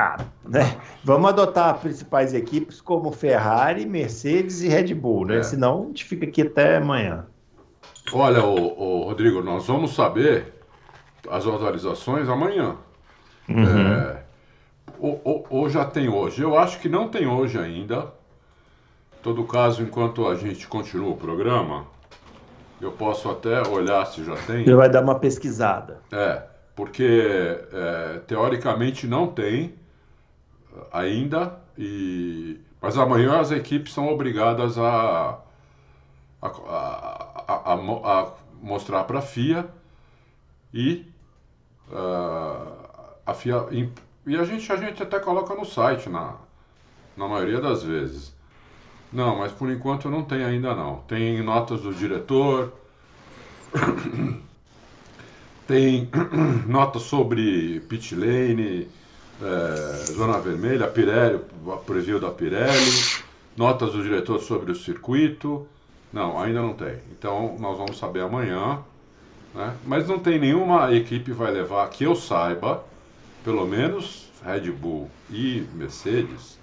[0.00, 0.80] Ah, né?
[1.02, 5.38] Vamos adotar as principais equipes como Ferrari, Mercedes e Red Bull, né?
[5.38, 5.42] É.
[5.42, 7.26] Senão a gente fica aqui até amanhã.
[8.12, 10.54] Olha, ô, ô, Rodrigo, nós vamos saber
[11.28, 12.76] as atualizações amanhã.
[13.48, 13.64] Uhum.
[13.92, 14.22] É,
[15.00, 16.42] ou, ou- ou já tem hoje?
[16.42, 18.12] Eu acho que não tem hoje ainda.
[19.20, 21.86] Todo caso, enquanto a gente continua o programa,
[22.80, 24.60] eu posso até olhar se já tem.
[24.60, 26.00] Ele vai dar uma pesquisada.
[26.12, 26.42] É,
[26.76, 29.74] porque é, teoricamente não tem
[30.92, 35.38] ainda, e, mas amanhã as equipes são obrigadas a,
[36.42, 39.66] a, a- a- a mo- a mostrar para a FIA
[40.72, 41.04] e
[41.92, 43.66] ah, a FIA
[44.26, 46.36] e a gente, a gente até coloca no site na,
[47.16, 48.34] na maioria das vezes.
[49.12, 50.98] Não, mas por enquanto não tem ainda não.
[51.08, 52.72] Tem notas do diretor,
[55.66, 56.08] tem
[56.66, 58.88] notas sobre pit lane,
[59.42, 63.22] eh, zona vermelha, Pirelli, o preview da Pirelli,
[63.56, 65.66] notas do diretor sobre o circuito.
[66.12, 66.96] Não, ainda não tem.
[67.12, 68.80] Então nós vamos saber amanhã.
[69.54, 69.74] né?
[69.84, 72.84] Mas não tem nenhuma equipe vai levar, que eu saiba,
[73.44, 76.58] pelo menos Red Bull e Mercedes,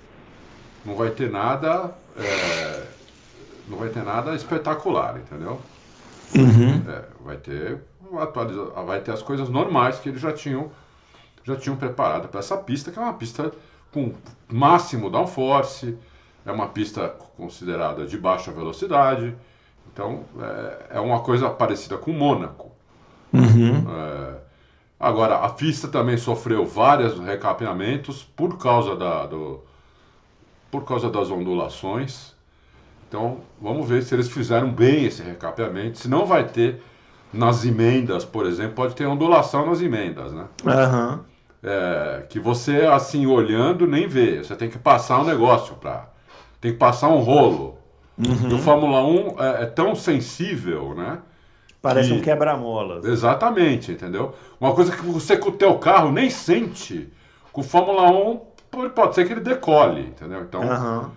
[0.83, 2.83] não vai ter nada, eh,
[3.67, 5.59] não vai ter nada espetacular, entendeu?
[6.35, 6.83] Uhum.
[6.89, 7.79] É, vai ter
[8.19, 8.65] atualiza...
[8.85, 10.69] vai ter as coisas normais que eles já tinham
[11.45, 13.51] já tinham preparado para essa pista, que é uma pista
[13.93, 14.11] com
[14.51, 15.97] máximo downforce,
[16.45, 19.35] é uma pista considerada de baixa velocidade,
[19.93, 22.71] então é, é uma coisa parecida com Mônaco.
[23.31, 23.85] Uhum.
[23.89, 24.37] É,
[24.99, 29.63] agora, a pista também sofreu vários recapeamentos por causa, da, do,
[30.71, 32.33] por causa das ondulações.
[33.07, 35.99] Então, vamos ver se eles fizeram bem esse recapeamento.
[35.99, 36.81] Se não vai ter
[37.31, 40.47] nas emendas, por exemplo, pode ter ondulação nas emendas, né?
[40.65, 41.23] Aham.
[41.67, 44.43] É, que você, assim, olhando, nem vê.
[44.43, 46.07] Você tem que passar um negócio para.
[46.61, 47.77] Tem que passar um rolo.
[48.17, 51.19] E o Fórmula 1 é, é tão sensível, né?
[51.81, 53.03] Parece Que- um quebra-molas.
[53.03, 54.33] Exatamente, entendeu?
[54.61, 57.11] Uma coisa que você com o teu carro nem sente,
[57.51, 58.39] com o Fórmula 1
[58.93, 60.41] pode, ser que ele decole, entendeu?
[60.41, 61.11] Então, Aham.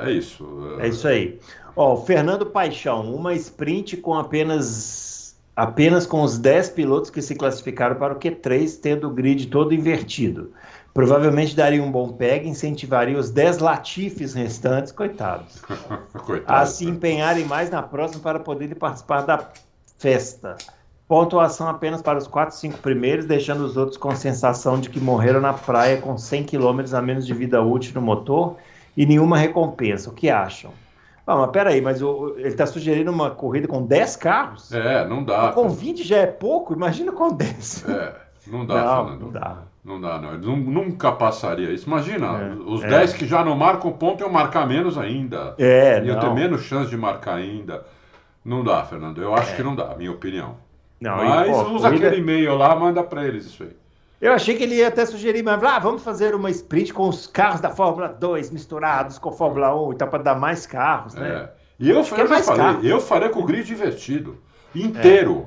[0.00, 0.46] é, é isso.
[0.80, 1.38] É isso aí.
[1.76, 5.23] Ó, Fernando Paixão, uma sprint com apenas
[5.56, 9.74] apenas com os 10 pilotos que se classificaram para o Q3, tendo o grid todo
[9.74, 10.52] invertido.
[10.92, 15.60] Provavelmente daria um bom peg, incentivaria os 10 latifes restantes, coitados,
[16.24, 16.60] Coitado.
[16.60, 19.50] a se empenharem mais na próxima para poderem participar da
[19.98, 20.56] festa.
[21.08, 25.40] Pontuação apenas para os 4, 5 primeiros, deixando os outros com sensação de que morreram
[25.40, 28.56] na praia com 100 km a menos de vida útil no motor
[28.96, 30.08] e nenhuma recompensa.
[30.08, 30.72] O que acham?
[31.26, 34.72] Ah, mas peraí, mas o, ele está sugerindo uma corrida com 10 carros?
[34.72, 35.52] É, não dá.
[35.52, 37.88] Com 20 já é pouco, imagina com 10.
[37.88, 38.14] É,
[38.46, 39.20] não dá, não, Fernando.
[39.22, 39.56] não dá.
[39.84, 40.34] Não dá, não.
[40.34, 41.86] Ele nu- nunca passaria isso.
[41.86, 42.88] Imagina, É, os é.
[42.88, 45.54] 10 que já não marcam ponto iam marcar menos ainda.
[45.58, 47.84] É, Iam ter menos chance de marcar ainda.
[48.44, 49.20] Não dá, Fernando.
[49.22, 50.56] Eu acho que não dá, minha opinião.
[51.00, 51.04] É.
[51.06, 53.76] Não, Mas usa corrida- aquele e-mail lá, manda pra eles isso aí.
[54.24, 57.26] Eu achei que ele ia até sugerir, mas ah, vamos fazer uma sprint com os
[57.26, 61.12] carros da Fórmula 2 misturados com a Fórmula 1 e tal, para dar mais carros,
[61.14, 61.28] né?
[61.28, 61.50] É.
[61.78, 62.86] E eu, que eu é já falei, caro.
[62.86, 64.38] eu faria com o grid invertido.
[64.74, 65.46] Inteiro.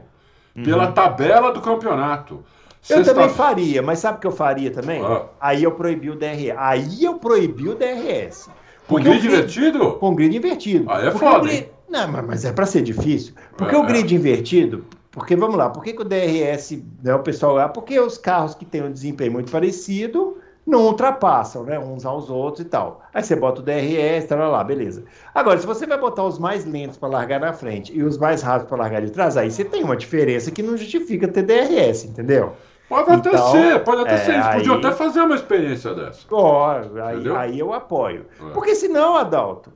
[0.63, 2.43] Pela tabela do campeonato.
[2.89, 5.03] Eu Sexta- também faria, mas sabe o que eu faria também?
[5.03, 5.23] Ah.
[5.41, 6.53] Aí eu proibi o DRS.
[6.57, 8.47] Aí eu proibi o DRS.
[8.87, 9.93] Com grid invertido?
[9.93, 10.89] Com grid invertido.
[10.91, 11.69] Aí é Porque foda, grid-?
[11.89, 13.33] Não, mas- é para ser difícil.
[13.57, 13.87] Porque É, o é.
[13.87, 14.85] grid invertido,
[15.17, 18.53] porque vamos lá, por que, que o DRS, né, o pessoal lá, porque os carros
[18.53, 23.01] que têm um desempenho muito parecido não ultrapassam, né, uns aos outros e tal.
[23.13, 25.03] Aí você bota o DRS, tal, lá, beleza.
[25.33, 28.41] Agora, se você vai botar os mais lentos para largar na frente e os mais
[28.41, 32.05] rápidos para largar de trás, aí você tem uma diferença que não justifica ter DRS,
[32.05, 32.53] entendeu?
[32.89, 34.33] Pode até Então, ser, pode até é, ser.
[34.33, 36.25] Eles podiam aí- até fazer uma experiência dessa.
[36.31, 36.69] Ó,
[37.03, 38.25] aí, aí eu apoio.
[38.41, 38.49] É.
[38.53, 39.71] Porque senão, Adalto,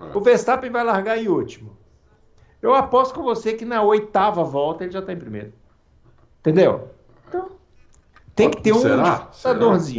[0.00, 0.16] É.
[0.16, 1.76] o Verstappen vai largar em último.
[2.64, 5.52] Eu aposto com você que na oitava volta ele já está em primeiro.
[6.40, 6.88] Entendeu?
[7.28, 7.48] Então,
[8.34, 9.28] tem que ter um Será?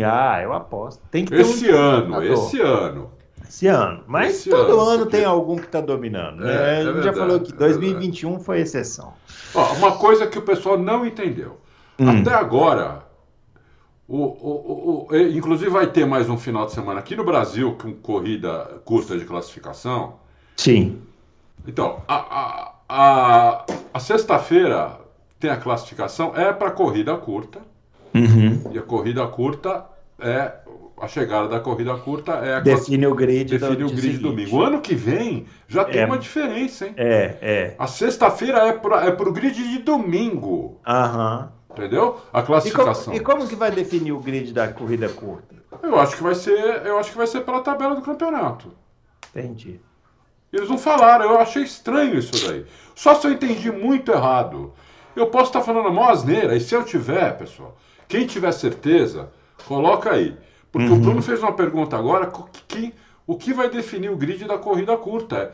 [0.03, 1.01] Ah, eu aposto.
[1.11, 3.11] Tem que ter Esse um ano, esse ano.
[3.47, 4.03] Esse ano.
[4.07, 6.37] Mas Esse todo ano, ano tem algum que está dominando.
[6.41, 6.51] né?
[6.51, 9.13] É, é a gente já verdade, falou que é 2021 foi exceção.
[9.53, 11.57] Ó, uma coisa que o pessoal não entendeu.
[11.99, 12.21] Hum.
[12.21, 13.03] Até agora,
[14.07, 17.77] o, o- o- o- inclusive vai ter mais um final de semana aqui no Brasil
[17.79, 20.15] com corrida curta de classificação.
[20.57, 20.99] Sim.
[21.67, 24.99] Então, a, a, a, a sexta-feira
[25.39, 27.59] tem a classificação, é para corrida curta,
[28.13, 28.71] Uhum.
[28.71, 29.85] e a corrida curta
[30.19, 30.53] é.
[30.97, 34.17] A chegada da corrida curta é a Define o grid do define o dia grid
[34.19, 34.55] domingo.
[34.55, 36.05] O ano que vem já tem É.
[36.05, 36.93] uma diferença, hein?
[36.95, 37.75] É, é.
[37.77, 41.51] A sexta-feira é para é pro grid de domingo, Aham.
[41.71, 42.21] entendeu?
[42.31, 43.13] A E como, classificação.
[43.13, 45.53] e como que vai definir o grid da corrida curta?
[45.83, 48.71] Eu acho que vai ser, eu acho que vai ser pela tabela do campeonato.
[49.35, 49.81] Entendi.
[50.55, 52.65] Eles não falaram, eu achei estranho isso daí.
[52.95, 54.71] Só se eu entendi muito errado.
[55.15, 59.29] Eu posso estar falando a maior asneira, e se eu tiver, pessoal, quem tiver certeza,
[59.67, 60.35] coloca aí.
[60.71, 62.31] Porque o Bruno fez uma pergunta agora,
[62.67, 62.93] que,
[63.25, 65.53] o que vai definir o grid da corrida curta?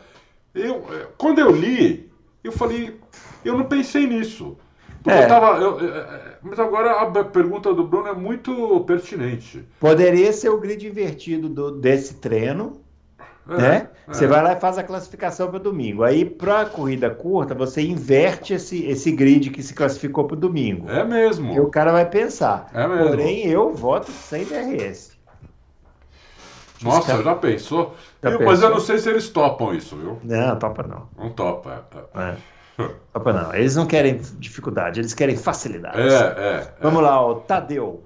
[0.53, 2.11] Eu, eh, quando eu li,
[2.43, 2.99] eu falei,
[3.45, 4.57] eu não pensei nisso.
[5.03, 5.23] Porque É.
[5.25, 9.63] eu tava, eu- eh, eh, mas agora a pergunta do Bruno é muito pertinente.
[9.79, 12.80] Poderia ser o grid invertido do- desse treino,
[13.49, 13.89] É, né?
[14.07, 14.13] é.
[14.13, 16.03] Você vai lá e faz a classificação para domingo.
[16.03, 20.89] Aí, para a corrida curta, você inverte esse, esse grid que se classificou para domingo.
[20.89, 21.53] É mesmo.
[21.53, 22.69] E o cara vai pensar.
[22.73, 23.07] É mesmo.
[23.09, 25.11] Porém, eu voto sem DRS.
[26.83, 27.95] Nossa, cara- já pensou?
[28.23, 28.69] Já Eu- Mas pensou?
[28.69, 30.19] eu não sei se eles topam isso, viu?
[30.23, 31.07] Não, topa não.
[31.17, 31.85] Não topa.
[32.15, 32.35] é, É.
[33.13, 33.53] Topa não.
[33.53, 35.99] Eles não querem dificuldade, eles querem facilidade.
[35.99, 36.55] É, é.
[36.57, 36.73] é.
[36.81, 38.03] Vamos lá, o Tadeu.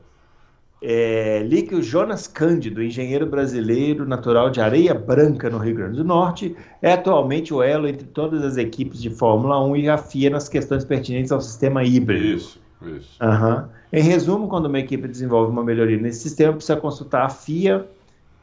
[0.88, 5.98] É, li que o Jonas Cândido, engenheiro brasileiro natural de Areia Branca, no Rio Grande
[5.98, 9.98] do Norte, é atualmente o elo entre todas as equipes de Fórmula 1 e a
[9.98, 12.24] FIA nas questões pertinentes ao sistema híbrido.
[12.24, 13.18] Isso, isso.
[13.20, 13.68] Aham.
[13.92, 17.88] Em resumo, quando uma equipe desenvolve uma melhoria nesse sistema, precisa consultar a FIA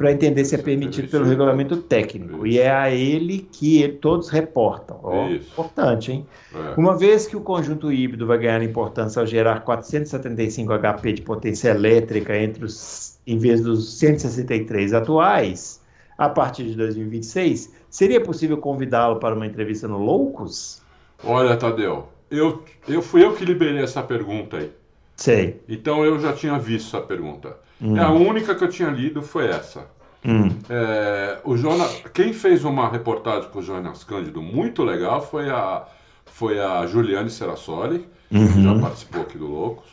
[0.03, 2.45] para entender se é permitido pelo regulamento técnico.
[2.45, 4.99] E é a ele que ele- todos reportam.
[5.01, 6.27] Ó, importante, hein?
[6.53, 6.75] É.
[6.77, 11.69] Uma vez que o conjunto híbrido vai ganhar importância ao gerar 475 HP de potência
[11.69, 15.81] elétrica entre os, em vez dos 163 atuais,
[16.19, 20.83] a partir de 2026, seria possível convidá-lo para uma entrevista no Loucos?
[21.23, 24.73] Olha, Tadeu, eu, eu fui eu que liberei essa pergunta aí.
[25.15, 25.61] Sei.
[25.69, 27.57] Então eu já tinha visto essa pergunta.
[27.83, 27.99] Hum.
[27.99, 29.87] A única que eu tinha lido foi essa.
[30.25, 30.49] Hum.
[30.68, 35.85] É, o Jonas, quem fez uma reportagem com o Jonas Cândido muito legal foi a,
[36.27, 38.63] foi a Juliane Serassoli, que Uhum.
[38.63, 39.90] já participou aqui do Loucos.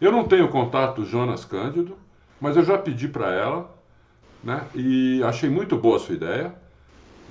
[0.00, 1.96] Eu não tenho contato do Jonas Cândido,
[2.40, 3.70] mas eu já pedi para ela,
[4.42, 4.66] né?
[4.74, 6.54] E achei muito boa a sua ideia.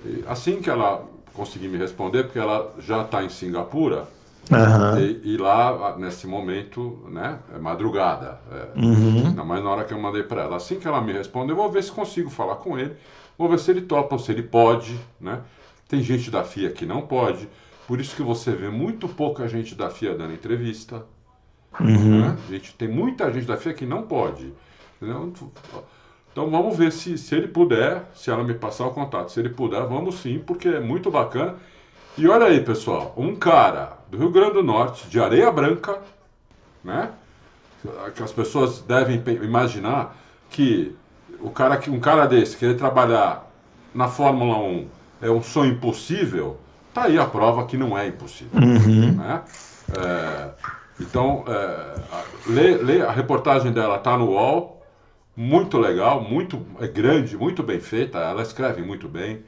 [0.06, 4.08] E assim que ela conseguir me responder, porque ela já está em Singapura,
[4.52, 5.00] Aham.
[5.00, 8.40] e, e lá, nesse momento, né, é madrugada.
[8.52, 9.28] É, Uhum.
[9.28, 10.56] Ainda mais na hora que eu mandei para ela.
[10.58, 12.96] Assim que ela me responder, eu vou ver se consigo falar com ele.
[13.38, 15.42] Vou ver se ele topa se ele pode, né?
[15.88, 17.48] Tem gente da FIA que não pode.
[17.88, 21.06] Por isso que você vê muito pouca gente da FIA dando entrevista.
[21.80, 22.22] Uhum.
[22.22, 22.38] Né?
[22.48, 24.54] A gente tem muita gente da FIA que não pode.
[25.02, 25.34] Entendeu?
[26.32, 29.30] Então vamos ver se, se ele puder, se ela me passar o contato.
[29.32, 31.56] Se ele puder, vamos sim, porque é muito bacana.
[32.20, 36.00] E olha aí, pessoal, um cara do Rio Grande do Norte, de Areia Branca,
[36.84, 37.12] né?
[38.14, 40.18] Que as pessoas devem imaginar
[40.50, 40.94] que
[41.40, 43.50] o cara um cara desse querer trabalhar
[43.96, 44.88] na Fórmula 1
[45.22, 46.60] é um sonho impossível,
[46.94, 48.60] tá aí a prova que não é impossível.
[48.62, 49.14] Uhum.
[49.14, 49.42] Né?
[49.98, 50.50] É,
[51.00, 51.96] então, é,
[52.48, 54.86] lê, lê, a reportagem dela tá no UOL,
[55.38, 59.42] muito legal, muito é grande, muito bem feita, ela escreve muito bem.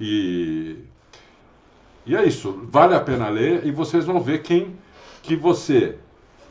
[0.00, 0.78] E,
[2.08, 4.76] e é isso, vale a pena ler e vocês vão ver quem
[5.22, 5.96] que você,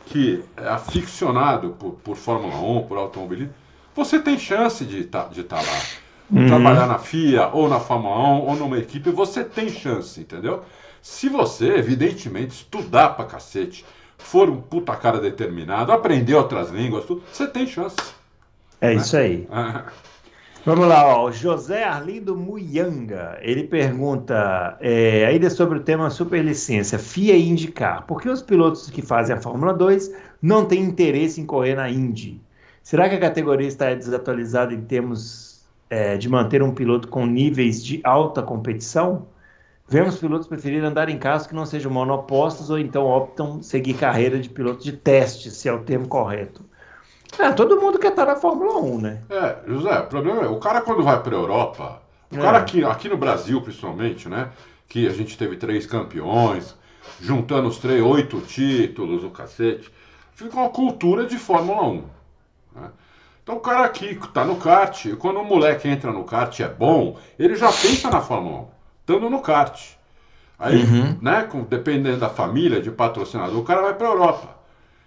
[0.06, 3.54] que é aficionado por, por Fórmula 1, por automobilismo,
[3.96, 5.82] você tem chance de tá, estar tá lá.
[6.30, 6.46] Uhum.
[6.46, 10.64] Trabalhar na FIA, ou na Fórmula 1, ou numa equipe, você tem chance, entendeu?
[11.02, 13.84] Se você, evidentemente, estudar pra cacete,
[14.18, 17.96] for um puta cara determinado, aprender outras línguas, tudo, você tem chance.
[18.80, 19.48] É isso aí.
[20.68, 21.32] Vamos lá, ó.
[21.32, 28.06] José Arlindo Muyanga, ele pergunta é, ainda sobre o tema superlicência, FIA e IndyCar.
[28.06, 31.90] Por que os pilotos que fazem a Fórmula 2 não têm interesse em correr na
[31.90, 32.42] Indy?
[32.84, 37.82] Será que a categoria está desatualizada em termos é, de manter um piloto com níveis
[37.82, 39.26] de alta competição?
[39.88, 44.38] Vemos pilotos preferir andar em carros que não sejam monopostos ou então optam seguir carreira
[44.38, 46.67] de piloto de teste, se é o termo correto.
[47.40, 49.22] É, todo mundo quer estar na Fórmula 1, né?
[49.30, 52.02] É, José, o problema é, o cara quando vai para a Europa,
[52.32, 52.42] o é.
[52.42, 54.50] cara aqui, aqui no Brasil principalmente, né,
[54.88, 56.76] que a gente teve três campeões,
[57.22, 59.92] juntando os três, oito títulos, o cacete,
[60.34, 62.04] fica uma cultura de Fórmula 1.
[62.76, 62.90] Né?
[63.44, 66.64] Então o cara aqui está no kart, e quando o moleque entra no kart e
[66.64, 68.68] é bom, ele já pensa na Fórmula 1,
[69.02, 69.98] estando no kart.
[70.60, 71.18] Aí, uhum.
[71.22, 74.58] né, com, dependendo da família, de patrocinador, o cara vai para a Europa.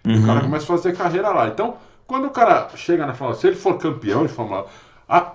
[0.06, 0.22] Uhum.
[0.22, 1.48] O cara começa a fazer carreira lá.
[1.48, 1.76] Então,
[2.10, 4.66] quando o cara chega na Fórmula 1, se ele for campeão de Fórmula 1,
[5.08, 5.32] a,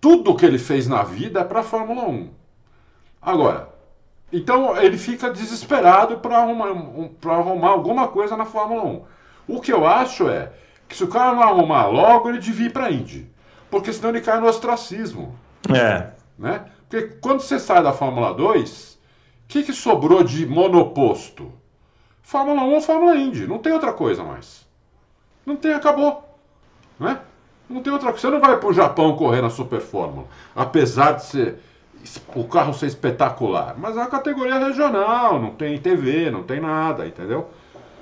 [0.00, 2.30] tudo que ele fez na vida é para Fórmula 1.
[3.20, 3.68] Agora,
[4.32, 9.04] então ele fica desesperado para arrumar, um, arrumar alguma coisa na Fórmula 1.
[9.46, 10.50] O que eu acho é
[10.88, 13.30] que se o cara não arrumar logo, ele devia ir para Indy.
[13.70, 15.38] Porque senão ele cai no ostracismo.
[15.68, 16.08] É.
[16.38, 16.64] Né?
[16.88, 18.98] Porque quando você sai da Fórmula 2, o
[19.46, 21.52] que, que sobrou de monoposto?
[22.22, 23.46] Fórmula 1 ou Fórmula Indy.
[23.46, 24.63] Não tem outra coisa mais.
[25.44, 26.24] Não tem, acabou.
[26.98, 27.20] Não é?
[27.68, 28.28] Não tem outra coisa.
[28.28, 31.58] Você não vai para o Japão correr na Super Fórmula, apesar de ser
[32.34, 33.74] o carro ser espetacular.
[33.78, 37.48] Mas é uma categoria regional, não tem TV, não tem nada, entendeu?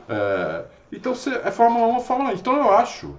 [0.09, 2.35] É, então você, é Fórmula 1 ou Fórmula 1.
[2.35, 3.15] Então eu acho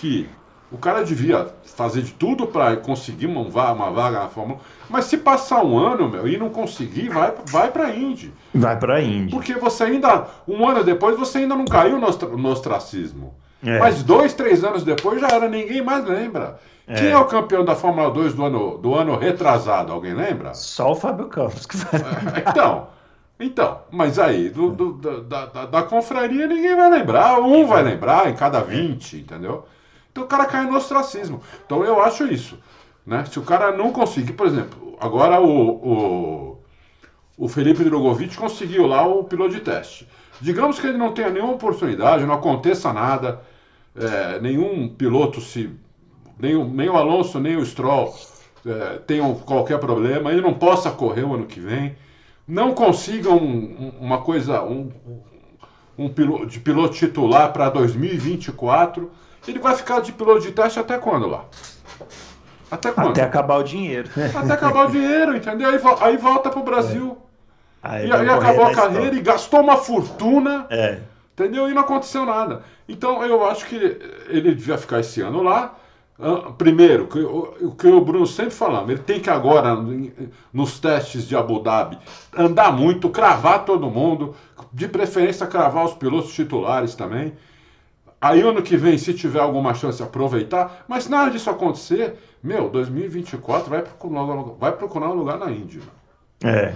[0.00, 0.28] que
[0.72, 4.62] o cara devia fazer de tudo para conseguir uma, uma vaga na Fórmula 1.
[4.90, 8.32] Mas se passar um ano, meu, e não conseguir, vai, vai para a Indy.
[8.54, 9.30] Vai para a Indy.
[9.30, 13.34] Porque você ainda, um ano depois, você ainda não caiu no, no ostracismo.
[13.62, 13.78] É.
[13.78, 16.58] Mas dois, três anos depois já era, ninguém mais lembra.
[16.86, 16.94] É.
[16.94, 19.92] Quem é o campeão da Fórmula 2 do ano, do ano retrasado?
[19.92, 20.52] Alguém lembra?
[20.54, 22.88] Só o Fábio Campos que vai é, Então,
[23.40, 24.92] então, mas aí, do, do,
[25.22, 29.64] da, da, da, confraria ninguém vai lembrar, um vai lembrar em cada 20, entendeu?
[30.12, 31.40] Então o cara cai no ostracismo.
[31.64, 32.58] Então eu acho isso.
[33.04, 33.24] Né?
[33.24, 36.58] Se o cara não conseguir, por exemplo, agora o, o,
[37.36, 40.08] o Felipe Drogovic conseguiu lá o piloto de teste.
[40.40, 43.40] Digamos que ele não tenha nenhuma oportunidade, não aconteça nada
[43.96, 45.70] é, nenhum piloto se.
[46.38, 48.12] Nem o, nem o Alonso, nem o Stroll
[48.66, 51.94] é, tenham qualquer problema, ele não possa correr o ano que vem,
[52.46, 54.90] não consigam um, uma coisa, um,
[55.96, 59.10] um piloto, de piloto titular para 2024,
[59.46, 61.44] ele vai ficar de piloto de teste até quando lá?
[62.68, 63.10] Até quando?
[63.10, 64.08] Até acabar o dinheiro.
[64.34, 65.68] Até acabar o dinheiro, entendeu?
[65.68, 67.16] Aí, aí volta para o Brasil.
[67.84, 70.66] Aí, e aí acabou a carreira e gastou uma fortuna.
[70.70, 71.00] É.
[71.34, 71.68] Entendeu?
[71.68, 72.62] E não aconteceu nada.
[72.88, 73.76] Então eu acho que
[74.28, 75.74] ele devia ficar esse ano lá.
[76.18, 77.08] Ah, primeiro,
[77.60, 79.76] o que o Bruno sempre falava, ele tem que agora,
[80.52, 81.98] nos testes de Abu Dhabi,
[82.36, 84.34] andar muito, cravar todo mundo,
[84.72, 87.34] de preferência cravar os pilotos titulares também.
[88.20, 90.84] Aí ano que vem, se tiver alguma chance, aproveitar.
[90.88, 94.24] Mas nada disso acontecer, meu, 2024 vai procurar,
[94.58, 95.82] vai procurar um lugar na Índia.
[96.42, 96.74] É.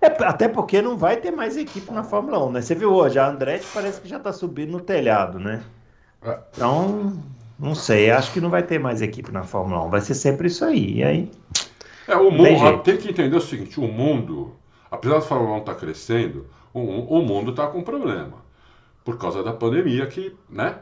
[0.00, 2.62] É, até porque não vai ter mais equipe na Fórmula 1, né?
[2.62, 5.62] Você viu hoje, a Andretti parece que já está subindo no telhado, né?
[6.22, 6.38] É.
[6.52, 7.16] Então,
[7.58, 10.48] não sei, acho que não vai ter mais equipe na Fórmula 1, vai ser sempre
[10.48, 10.98] isso aí.
[10.98, 11.30] E aí.
[12.06, 14.54] É, o mundo, tem, que entender o seguinte: o mundo,
[14.90, 18.44] apesar da Fórmula 1 estar tá crescendo, o, o mundo está com problema.
[19.04, 20.76] Por causa da pandemia que, né?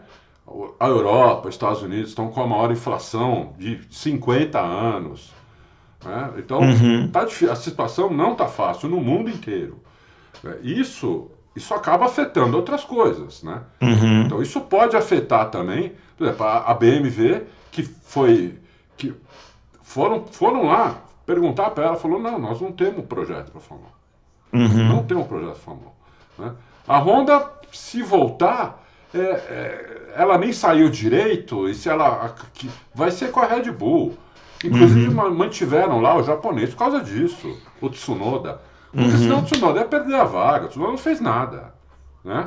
[0.79, 5.33] A Europa, os Estados Unidos estão com a maior inflação de 50 anos.
[6.05, 6.33] Né?
[6.39, 7.09] Então, uhum.
[7.09, 9.79] tá a situação não está fácil no mundo inteiro.
[10.45, 13.63] É, isso, isso acaba afetando outras coisas, né?
[13.81, 14.23] Uhum.
[14.23, 18.59] Então isso pode afetar também, por exemplo, a, BMW que foi
[18.97, 19.15] que
[19.83, 23.91] foram foram lá perguntar para ela, falou não, nós não temos projeto para Fórmula
[24.53, 24.59] 1.
[24.59, 24.89] Uhum.
[24.89, 25.93] Não temos projeto para Fórmula
[26.39, 26.43] 1.
[26.43, 26.53] Né?
[26.87, 28.85] A Honda, se voltar,
[29.15, 33.71] é, é, ela nem saiu direito e se ela que, vai ser com a Red
[33.71, 34.17] Bull.
[34.65, 35.35] Inclusive Uhum.
[35.35, 38.61] mantiveram lá o japonês por causa disso, o Tsunoda.
[38.91, 39.19] Porque Uhum.
[39.19, 40.67] senão o Tsunoda ia perder a vaga.
[40.67, 41.75] O Tsunoda não fez nada.
[42.25, 42.47] Né?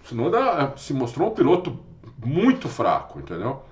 [0.00, 1.76] O Tsunoda eh, se mostrou um piloto
[2.24, 3.62] muito fraco, entendeu?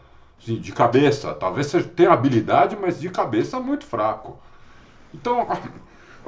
[0.43, 1.33] Assim, de cabeça.
[1.35, 4.39] Talvez seja, tenha habilidade, mas de cabeça muito fraco.
[5.15, 5.47] Então,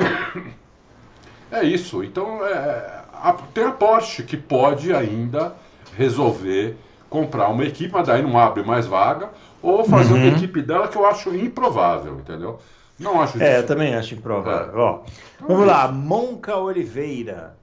[1.51, 2.05] é isso.
[2.05, 5.55] Então, é, a- tem a Porsche que pode ainda
[5.97, 6.77] resolver
[7.09, 9.31] comprar uma equipe, mas daí não abre mais vaga,
[9.65, 10.37] ou fazer uma Uhum.
[10.37, 12.59] equipe dela que eu acho improvável, entendeu?
[12.99, 14.79] Não acho É, eu também acho improvável.
[14.79, 14.83] É.
[14.83, 15.01] Ó,
[15.41, 17.57] vamos lá, Monca Oliveira.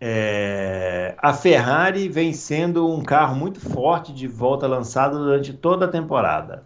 [0.00, 5.88] É, a Ferrari vem sendo um carro muito forte de volta lançado durante toda a
[5.88, 6.64] temporada.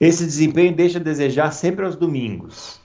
[0.00, 2.80] Esse desempenho deixa a desejar sempre aos domingos.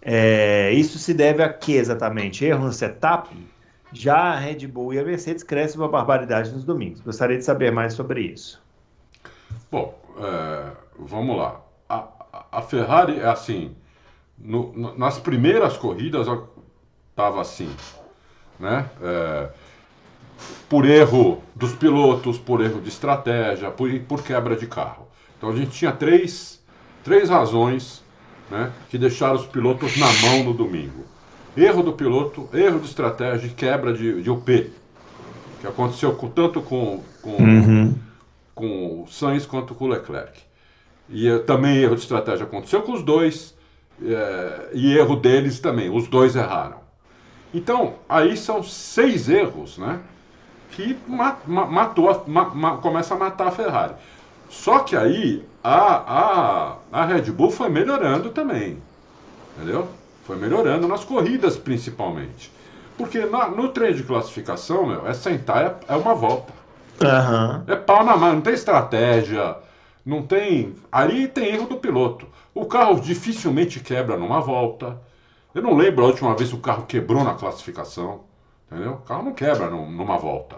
[0.00, 2.44] É, isso se deve a que exatamente?
[2.44, 3.28] Erro no setup?
[3.92, 7.00] Já a Red Bull e a Mercedes crescem uma barbaridade nos domingos.
[7.00, 8.60] Gostaria de saber mais sobre isso.
[9.70, 11.60] Bom, é, vamos lá.
[11.88, 12.08] A,
[12.52, 13.76] a- Ferrari é assim.
[14.38, 16.28] no- nas primeiras corridas
[17.12, 17.68] estava assim,
[18.58, 18.90] né?
[19.02, 19.50] É,
[20.68, 25.08] por erro dos pilotos, por erro de estratégia, por, por quebra de carro.
[25.36, 26.60] Então a gente tinha três,
[27.02, 28.04] três razões
[28.50, 31.06] né, que deixaram os pilotos na mão no domingo.
[31.56, 34.72] Erro do piloto, erro de estratégia e quebra de, de UP.
[35.58, 37.74] Que aconteceu com- tanto com, com,
[38.58, 40.40] com o Sainz quanto com o Leclerc.
[41.08, 43.54] E eh, também erro de estratégia aconteceu com os dois,
[44.02, 46.80] eh, e erro deles também, os dois erraram.
[47.54, 50.00] Então, aí são seis erros, né?
[50.72, 52.14] Que ma- ma- matou,
[52.82, 53.94] começa a matar a Ferrari.
[54.50, 58.82] Só que aí a, a, a Red Bull foi melhorando também.
[59.56, 59.88] Entendeu?
[60.24, 62.52] Foi melhorando nas corridas principalmente.
[62.96, 66.52] Porque na- no treino de classificação, meu, é sentar, é, é uma volta.
[67.02, 67.64] Aham.
[67.66, 69.56] É pau na mão, não tem estratégia,
[70.04, 70.74] não tem.
[70.90, 72.26] Ali tem erro do piloto.
[72.54, 74.98] O carro dificilmente quebra numa volta.
[75.54, 78.20] Eu não lembro a última vez que o carro quebrou na classificação.
[78.70, 78.92] Entendeu?
[78.92, 80.56] O carro não quebra num- numa volta.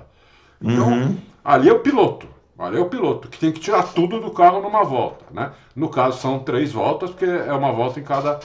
[0.60, 1.16] Então, Uhum.
[1.44, 2.26] ali é o piloto.
[2.58, 5.24] Ali é o piloto, que tem que tirar tudo do carro numa volta.
[5.30, 5.50] Né?
[5.74, 8.38] No caso, são três voltas, porque é uma volta em cada.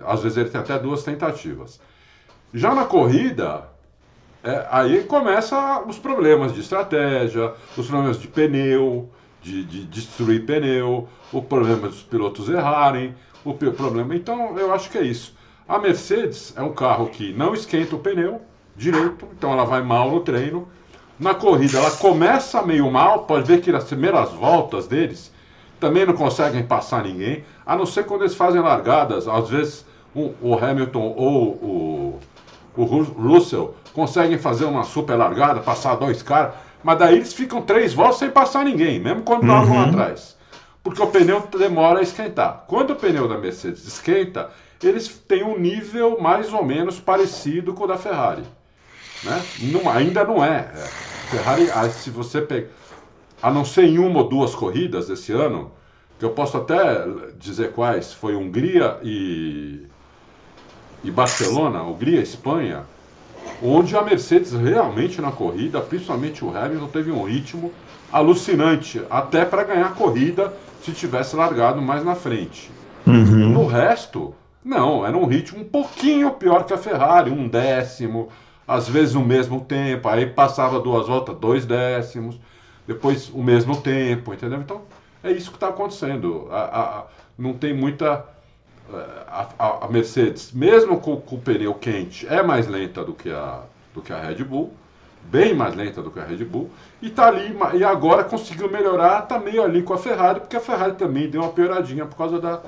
[0.00, 1.80] Às vezes ele tem até duas tentativas.
[2.52, 3.68] Já na corrida,
[4.42, 9.08] é, aí começa os problemas de estratégia, os problemas de pneu,
[9.42, 13.14] de, de destruir pneu, o problema dos pilotos errarem,
[13.44, 14.14] o problema.
[14.14, 15.36] Então eu acho que é isso.
[15.68, 18.40] A Mercedes é um carro que não esquenta o pneu
[18.76, 20.68] direito, então ela vai mal no treino.
[21.18, 25.32] Na corrida ela começa meio mal, pode ver que nas primeiras voltas deles
[25.80, 30.32] também não conseguem passar ninguém, a não ser quando eles fazem largadas, às vezes o,
[30.40, 32.20] o Hamilton ou o,
[32.80, 37.60] o Ru- Russell conseguem fazer uma super largada, passar dois caras, mas daí eles ficam
[37.62, 40.36] três voltas sem passar ninguém, mesmo quando largam lá atrás.
[40.82, 42.64] Porque o pneu demora a esquentar.
[42.68, 44.50] Quando o pneu da Mercedes esquenta,
[44.82, 48.44] eles têm um nível mais ou menos parecido com o da Ferrari.
[49.22, 49.46] Né?
[49.58, 50.58] Não- ainda não é.
[50.72, 50.92] É,
[51.26, 52.68] Ferrari, ah, se você pegar,
[53.42, 55.72] a não ser em uma ou duas corridas esse ano,
[56.18, 57.04] que eu posso até
[57.36, 59.86] dizer quais, foi Hungria e,
[61.04, 62.82] e Barcelona, Hungria Espanha,
[63.62, 67.72] onde a Mercedes realmente na corrida, principalmente o Hamilton, teve um ritmo
[68.12, 72.70] alucinante, até para ganhar a corrida se tivesse largado mais na frente.
[73.06, 73.50] Uhum.
[73.50, 74.34] No resto,
[74.64, 78.28] não, era um ritmo um pouquinho pior que a Ferrari, um décimo,
[78.66, 82.38] às vezes o mesmo tempo, aí passava duas voltas, dois décimos,
[82.86, 84.58] depois o mesmo tempo, entendeu?
[84.60, 84.82] Então,
[85.22, 86.48] é isso que está acontecendo.
[86.50, 87.04] A- a- a-
[87.38, 88.24] não tem muita.
[89.26, 93.30] A, a- a Mercedes, mesmo com, com o pneu quente, é mais lenta do que,
[93.30, 93.60] a,
[93.94, 94.72] do que a Red Bull,
[95.24, 96.70] bem mais lenta do que a Red Bull,
[97.02, 100.60] e tá ali, e agora conseguiu melhorar, tá meio ali com a Ferrari, porque a
[100.60, 102.60] Ferrari também deu uma pioradinha por causa da,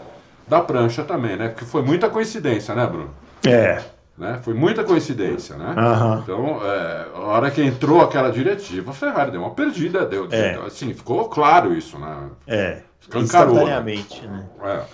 [0.46, 1.48] da prancha também, né?
[1.48, 3.10] Porque foi muita coincidência, né, Bruno?
[3.46, 3.82] É.
[4.18, 4.38] Né?
[4.42, 5.74] Foi muita coincidência, né?
[5.78, 6.20] Aham.
[6.22, 10.56] Então, é, a hora que entrou aquela diretiva, a Ferrari deu uma perdida, deu, É.
[10.66, 12.28] assim, ficou claro isso, né?
[12.46, 12.82] É.
[13.00, 13.54] Escancarou?
[13.54, 14.46] Instantaneamente, né?
[14.62, 14.84] É.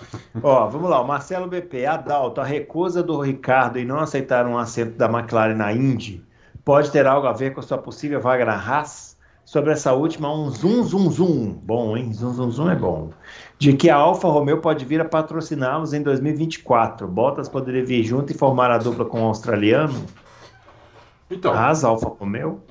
[0.41, 4.57] Ó, vamos lá, o Marcelo BP, Adalto, a recusa do Ricardo em não aceitar um
[4.57, 6.25] assento da McLaren na Indy
[6.63, 9.15] pode ter algo a ver com a sua possível vaga na Haas?
[9.45, 12.11] Sobre essa última, um zum zum zum, bom, hein?
[12.11, 13.11] Zum zum zum é bom.
[13.57, 17.07] De que a Alfa Romeo pode vir a patrociná-los em 2024.
[17.07, 20.05] Bottas poderia vir junto e formar a dupla com o australiano?
[21.31, 22.61] Então, As Alfa Romeo?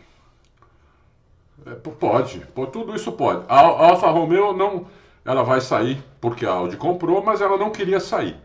[1.64, 3.46] É, pode, tudo isso pode.
[3.48, 4.84] A, a Alfa Romeo não,
[5.26, 8.36] ela vai sair porque a Audi comprou, mas ela não queria sair.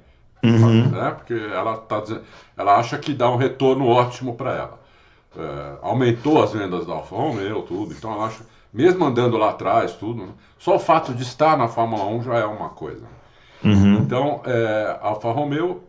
[0.44, 0.90] Uhum.
[0.90, 1.12] Né?
[1.12, 2.04] Porque ela, tá,
[2.58, 4.82] ela acha que dá um retorno ótimo para ela.
[5.38, 7.94] É, aumentou as vendas da Alfa Romeo, tudo.
[7.94, 10.32] Então ela acha, mesmo andando lá atrás, tudo, né?
[10.58, 13.06] só o fato de estar na Fórmula 1 já é uma coisa.
[13.64, 13.98] Uhum.
[13.98, 15.84] Então, é, a Alfa Romeo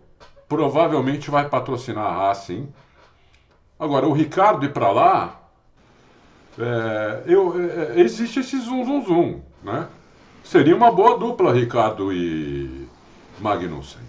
[0.47, 2.68] provavelmente vai patrocinar a Haas, sim.
[3.80, 5.40] Agora, o Ricardo ir para lá,
[6.59, 9.88] é, eu, é, existe esse zum zum zum, né?
[10.45, 12.86] Seria uma boa dupla Ricardo e
[13.40, 14.03] Magnussen.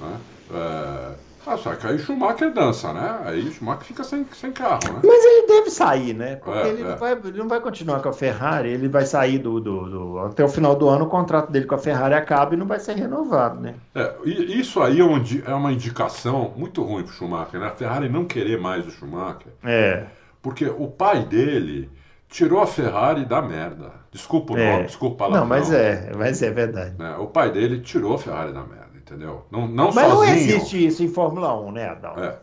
[0.00, 0.16] Né?
[0.52, 1.14] É,
[1.46, 3.20] ah, só que aí Schumacher dança, né?
[3.24, 5.00] Aí Schumacher fica sem, sem carro, né?
[5.04, 6.36] Mas ele deve sair, né?
[6.36, 6.84] Porque é, ele, é.
[6.84, 10.18] Não vai, ele não vai continuar com a Ferrari, ele vai sair do, do, do,
[10.18, 12.80] Até o final do ano o contrato dele com a Ferrari acaba e não vai
[12.80, 13.76] ser renovado, né?
[13.94, 17.68] É, isso aí é, um, é uma indicação muito ruim pro Schumacher, né?
[17.68, 19.52] A Ferrari não querer mais o Schumacher.
[19.62, 20.04] É.
[20.42, 21.88] Porque o pai dele
[22.28, 23.92] tirou a Ferrari da merda.
[24.10, 24.72] Desculpa o é.
[24.72, 25.30] nome, desculpa a.
[25.30, 26.94] Não, mas é, mas é verdade.
[26.98, 27.16] Né?
[27.16, 29.46] O pai dele tirou a Ferrari da merda, entendeu?
[29.50, 30.14] Não, não mas sozinho.
[30.14, 32.14] não existe isso em Fórmula 1, né, Adão?
[32.16, 32.38] É,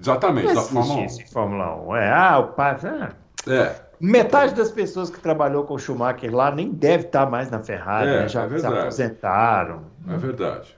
[0.00, 1.04] exatamente, não existe Fórmula 1.
[1.04, 1.96] isso em Fórmula 1.
[1.96, 2.76] É, ah, o pai...
[2.84, 3.12] Ah.
[3.46, 3.88] É.
[4.00, 8.08] Metade das pessoas que trabalhou com o Schumacher lá nem deve estar mais na Ferrari,
[8.08, 8.28] é, né?
[8.28, 9.82] já é se aposentaram.
[10.08, 10.76] É verdade.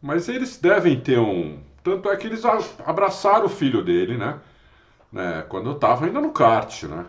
[0.00, 1.58] Mas eles devem ter um...
[1.84, 2.42] Tanto é que eles
[2.86, 4.38] abraçaram o filho dele, né?
[5.12, 5.44] né?
[5.48, 7.04] Quando eu estava ainda no kart, né?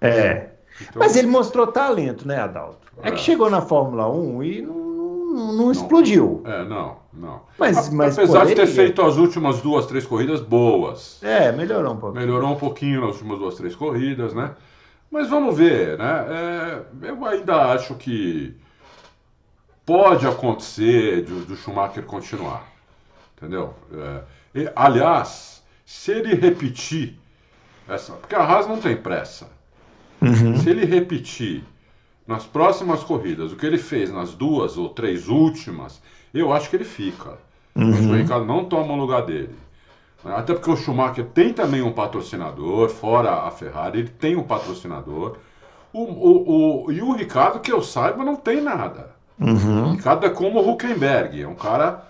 [0.00, 0.50] É.
[0.80, 1.00] Então...
[1.00, 2.86] Mas ele mostrou talento, né, Adalto?
[3.02, 4.74] É, é que chegou na Fórmula 1 e não,
[5.34, 6.42] não, não explodiu.
[6.44, 7.42] É, não, não.
[7.58, 11.22] Mas, mas Apesar de ter feito as últimas duas, três corridas boas.
[11.22, 12.26] É, melhorou um pouquinho.
[12.26, 14.52] Melhorou um pouquinho nas últimas duas, três corridas, né?
[15.10, 16.26] Mas vamos ver, né?
[17.02, 18.54] É, eu ainda acho que
[19.86, 22.66] pode acontecer do, do Schumacher continuar.
[23.36, 23.74] Entendeu?
[23.92, 24.22] É,
[24.54, 27.18] e, aliás, se ele repetir
[27.88, 28.12] essa.
[28.14, 29.48] Porque a Haas não tem pressa.
[30.20, 30.56] Uhum.
[30.58, 31.62] Se ele repetir
[32.26, 36.00] nas próximas corridas o que ele fez nas duas ou três últimas,
[36.34, 37.38] eu acho que ele fica.
[37.74, 37.90] Uhum.
[37.90, 39.54] Acho que o Ricardo não toma o lugar dele.
[40.24, 45.36] Até porque o Schumacher tem também um patrocinador, fora a Ferrari, ele tem um patrocinador.
[45.92, 49.12] O, o, o, e o Ricardo, que eu saiba, não tem nada.
[49.40, 49.90] Uhum.
[49.90, 52.04] O Ricardo é como o Huckenberg, é um cara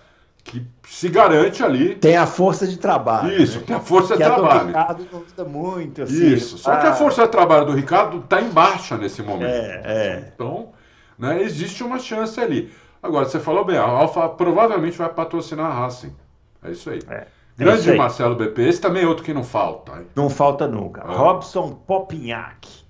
[0.48, 1.94] que se garante ali.
[1.96, 3.30] Tem a força de trabalho.
[3.40, 3.64] Isso, né?
[3.66, 4.64] tem a força que de trabalho.
[4.64, 6.32] O Ricardo não muito assim.
[6.32, 9.50] Isso, só que a força de trabalho do Ricardo está em baixa nesse momento.
[9.50, 10.32] É, é.
[10.34, 10.70] Então,
[11.18, 12.72] né, existe uma chance ali.
[13.02, 16.16] Agora, você falou bem, a Alfa provavelmente vai patrocinar a Racing.
[16.64, 17.00] É isso aí.
[17.08, 17.26] É.
[17.56, 19.92] Grande é Marcelo BP, esse também é outro que não falta.
[19.92, 20.06] Hein?
[20.14, 21.02] Não falta nunca.
[21.04, 21.12] Ah.
[21.12, 22.87] Robson Popinhac.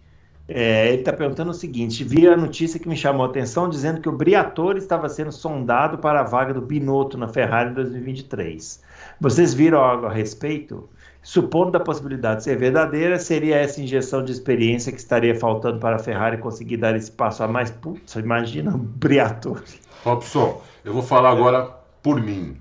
[0.49, 4.01] É, ele está perguntando o seguinte: vi a notícia que me chamou a atenção dizendo
[4.01, 8.83] que o Briatore estava sendo sondado para a vaga do Binotto na Ferrari em 2023.
[9.21, 10.89] Vocês viram algo a respeito?
[11.21, 15.97] Supondo da possibilidade de ser verdadeira, seria essa injeção de experiência que estaria faltando para
[15.97, 17.71] a Ferrari conseguir dar esse passo a mais?
[17.71, 19.63] Putz, imagina o Briatore.
[20.03, 21.69] Robson, eu vou falar agora
[22.03, 22.57] por mim.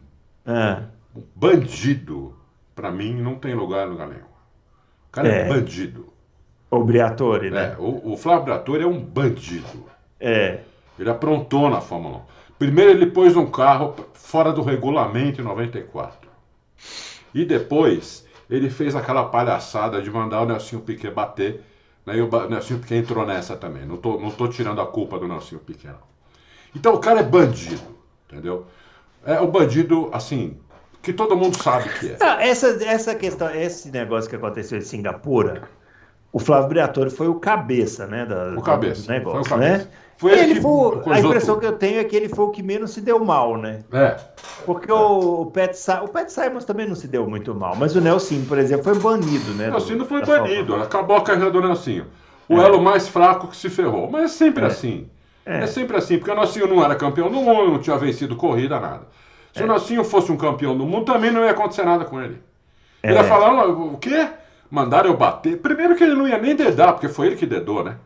[0.46, 0.82] Ah.
[1.34, 2.36] Bandido,
[2.76, 4.28] para mim, não tem lugar no Galego.
[5.08, 6.17] O cara é, é bandido.
[6.70, 7.76] O Briatore, né?
[7.78, 9.86] É, o, o Flávio Briatore é um bandido.
[10.20, 10.60] É.
[11.00, 12.22] Ele aprontou na Fórmula 1.
[12.60, 16.28] Primeiro ele pôs um carro fora do regulamento em 94.
[17.34, 21.64] E depois ele fez aquela palhaçada de mandar o Nelsinho Piquet bater.
[22.06, 22.18] Né?
[22.18, 23.86] E o Nelsinho Piquet entrou nessa também.
[23.86, 26.08] Não tô, não tô tirando a culpa do Nelsinho Piquet, não.
[26.76, 27.82] Então o cara é bandido,
[28.30, 28.66] entendeu?
[29.26, 30.58] É o bandido, assim,
[31.02, 32.18] que todo mundo sabe que é.
[32.20, 35.70] Não, essa, essa questão, esse negócio que aconteceu em Singapura,
[36.32, 38.26] o Flávio Briatore foi o cabeça, né?
[38.26, 39.04] Da, o cabeça.
[39.04, 39.84] Do negócio, foi o cabeça.
[39.86, 39.88] Né?
[40.18, 41.60] Foi ele, ele foi, a impressão tudo.
[41.60, 43.82] que eu tenho é que ele foi o que menos se deu mal, né?
[43.92, 44.18] É.
[44.66, 44.94] Porque é.
[44.94, 48.44] O, o Pat o Pat Simons também não se deu muito mal, mas o Nelson,
[48.48, 49.68] por exemplo, foi banido, né?
[49.68, 52.02] O Nelson não foi banido, acabou a carreira do Nelson.
[52.50, 52.66] O é.
[52.66, 54.10] elo mais fraco que se ferrou.
[54.10, 54.68] Mas é sempre é.
[54.68, 55.08] assim.
[55.46, 55.64] É.
[55.64, 55.68] é.
[55.68, 59.08] sempre assim, porque o Nelson não era campeão do mundo, não tinha vencido corrida, nada.
[59.54, 59.68] Se o é.
[59.68, 62.42] Nelson fosse um campeão do mundo, também não ia acontecer nada com ele.
[63.04, 64.28] Ele ia falar, o quê?
[64.70, 65.58] Mandaram eu bater.
[65.58, 67.98] Primeiro que ele não ia nem dedar, porque foi ele que dedou, né?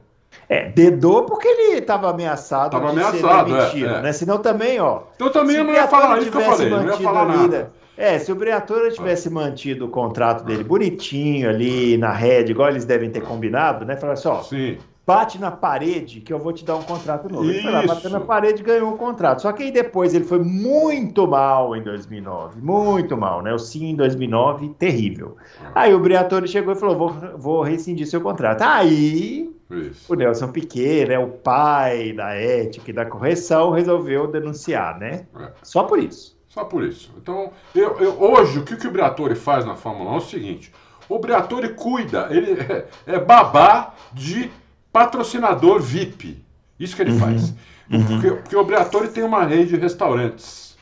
[0.47, 4.01] É, dedou porque ele estava ameaçado tava de ameaçado, ser demitido, é, é.
[4.01, 4.13] né?
[4.13, 5.03] Senão também, ó.
[5.15, 7.59] Então também eu não ia falar isso que eu falei, não ia falar nada.
[7.59, 7.67] Né?
[7.97, 9.31] É, se o Briatore tivesse ah.
[9.31, 13.95] mantido o contrato dele bonitinho ali na rede, igual eles devem ter combinado, né?
[13.95, 17.49] Falar assim, ó, Sim bate na parede que eu vou te dar um contrato novo.
[17.49, 19.41] Ele foi lá, bateu na parede e ganhou um contrato.
[19.41, 23.53] Só que aí depois ele foi muito mal em 2009, muito mal, né?
[23.53, 25.37] O sim em 2009, terrível.
[25.63, 25.81] Ah.
[25.81, 28.61] Aí o Briatore chegou e falou, vou, vou rescindir seu contrato.
[28.61, 30.11] Aí Isso.
[30.11, 35.25] o Nelson Piquet, né, o pai da ética e da correção, resolveu denunciar, né?
[35.37, 35.51] É.
[35.63, 36.39] Só por isso.
[36.47, 37.13] Só por isso.
[37.17, 40.21] Então, eu, eu, hoje, o que, que o Briatore faz na Fórmula 1 é o
[40.21, 40.71] seguinte,
[41.07, 44.51] O Briatore cuida, ele é, é babá de
[44.91, 46.43] patrocinador VIP.
[46.79, 47.19] Isso que ele uhum.
[47.19, 47.53] faz.
[47.89, 48.05] Uhum.
[48.05, 50.77] Porque, porque, o Briatore tem uma rede de restaurantes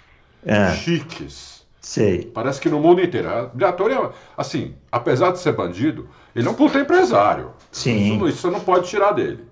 [0.46, 0.72] é.
[0.74, 1.66] chiques.
[1.82, 2.26] Sei.
[2.26, 3.30] Parece que no mundo inteiro.
[3.30, 7.52] O Briatore, é, assim, apesar de ser bandido, ele é um puta empresário.
[7.72, 8.16] Sim.
[8.16, 9.44] Isso, isso não pode tirar dele.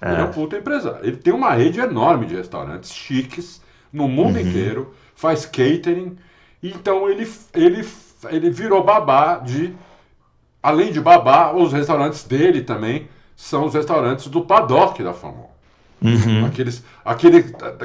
[0.00, 0.12] É.
[0.12, 1.00] Ele é um puta empresário.
[1.02, 3.60] Ele tem uma rede enorme de restaurantes chiques
[3.92, 4.46] no mundo uhum.
[4.46, 6.16] inteiro, faz catering.
[6.62, 7.88] Então ele, ele,
[8.30, 9.74] ele virou babá de.
[10.62, 13.08] Além de babá, os restaurantes dele também
[13.38, 15.46] são os restaurantes do paddock da Fórmula
[16.00, 16.46] Uhum.
[16.46, 17.42] Aqueles, aquele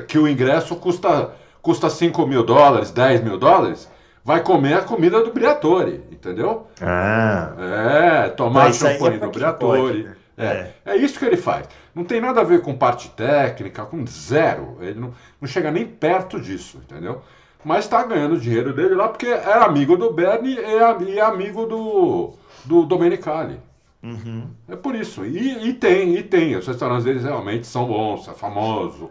[0.07, 1.31] que o ingresso custa,
[1.63, 3.89] custa 5 mil dólares, 10 mil dólares,
[4.23, 6.67] vai comer a comida do Briatore, entendeu?
[6.79, 7.53] Ah.
[7.57, 10.03] É, tomar champanhe é do Briatore.
[10.03, 10.15] Né?
[10.37, 10.73] É, é.
[10.93, 11.67] é isso que ele faz.
[11.93, 14.77] Não tem nada a ver com parte técnica, com zero.
[14.79, 17.19] Ele não, não chega nem perto disso, entendeu?
[17.65, 22.33] Mas está ganhando dinheiro dele lá porque é amigo do Bernie e é amigo do,
[22.63, 23.59] do Domenicali.
[24.03, 24.49] Uhum.
[24.67, 25.25] É por isso.
[25.25, 26.55] E, e, tem, e tem.
[26.55, 29.09] Os restaurantes deles realmente são bons, é famoso.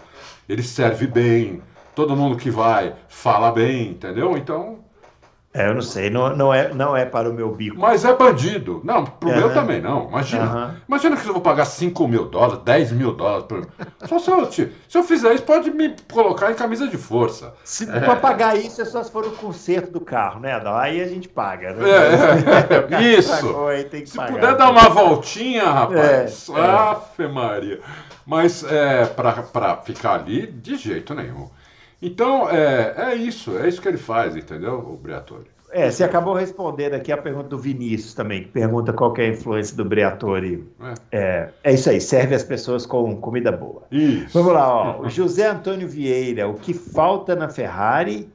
[0.49, 1.63] Ele serve bem.
[1.95, 4.37] Todo mundo que vai fala bem, entendeu?
[4.37, 4.85] Então
[5.55, 7.77] é, eu não sei, não, não, é, não é para o meu bico.
[7.79, 8.81] Mas é bandido.
[8.83, 9.37] Não, pro uhum.
[9.37, 10.09] meu também não.
[10.09, 10.45] Imagina.
[10.45, 10.75] Uhum.
[10.89, 13.45] Imagina que eu vou pagar 5 mil dólares, 10 mil dólares.
[13.47, 13.69] Por...
[14.09, 17.53] Só se eu, se eu fizer isso, pode me colocar em camisa de força.
[17.65, 18.01] Se é.
[18.01, 20.75] para pagar isso é só se for o conserto do carro, né, Adão?
[20.75, 21.85] Aí a gente paga, né?
[21.91, 23.03] É, é.
[23.19, 23.31] isso.
[23.31, 23.69] Pagou,
[24.07, 26.49] se pagar, puder dar uma voltinha, rapaz.
[26.49, 27.79] É, Afe Maria.
[28.25, 31.51] Mas é, para ficar ali, de jeito nenhum.
[32.03, 35.47] Então, é, é isso, é isso que ele faz, entendeu, o Briatore?
[35.71, 39.29] É, você acabou respondendo aqui a pergunta do Vinícius também, que pergunta qual é a
[39.29, 40.69] influência do Briatore.
[41.11, 41.17] É.
[41.17, 41.49] é.
[41.65, 43.85] É, isso aí, serve as pessoas com comida boa.
[43.91, 44.35] Isso.
[44.35, 45.09] Vamos lá, ó.
[45.09, 48.29] José Antônio Vieira, o que falta na Ferrari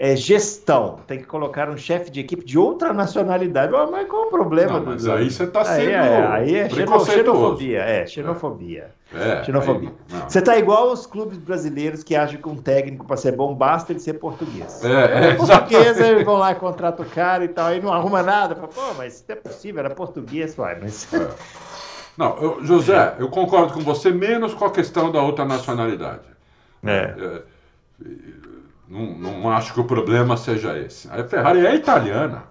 [0.00, 1.00] é gestão.
[1.08, 3.72] Tem que colocar um chefe de equipe de outra nacionalidade.
[3.90, 4.78] mas qual o problema?
[4.78, 5.12] Não, mas do...
[5.12, 5.80] aí você está sendo.
[5.80, 7.80] Aí é, aí é xenofobia.
[7.80, 8.90] É, xenofobia.
[9.12, 9.92] É, xenofobia.
[10.12, 13.52] Aí, você está igual os clubes brasileiros que acham que um técnico para ser bom
[13.54, 14.84] basta ele ser português.
[14.84, 18.22] É, é português, eles vão lá e contratam o cara e tal, aí não arruma
[18.22, 18.54] nada.
[18.54, 21.12] Pô, mas isso é possível, era português, vai, mas.
[21.12, 21.28] É.
[22.16, 26.22] Não, eu, José, eu concordo com você, menos com a questão da outra nacionalidade.
[26.84, 27.14] É.
[27.18, 27.42] é
[28.88, 31.08] não, não acho que o problema seja esse.
[31.10, 32.44] A Ferrari é italiana.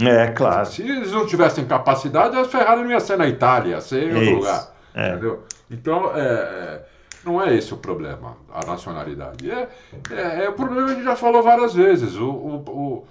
[0.00, 0.66] É, claro.
[0.66, 4.14] Se eles não tivessem capacidade, a Ferrari não ia ser na Itália, ia ser em
[4.14, 4.34] outro Isso.
[4.36, 4.74] lugar.
[4.94, 5.08] É.
[5.10, 5.44] Entendeu?
[5.70, 6.84] Então, é, é,
[7.24, 9.50] não é esse o problema, a nacionalidade.
[9.50, 9.68] É,
[10.10, 12.16] é, é, o problema que a gente já falou várias vezes.
[12.16, 13.04] O, o,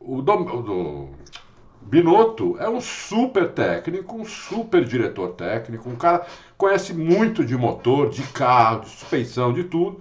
[0.00, 1.08] o, o, do, o do
[1.82, 6.24] Binotto é um super técnico, um super diretor técnico, um cara
[6.56, 10.00] conhece muito de motor, de carro, de suspensão, de tudo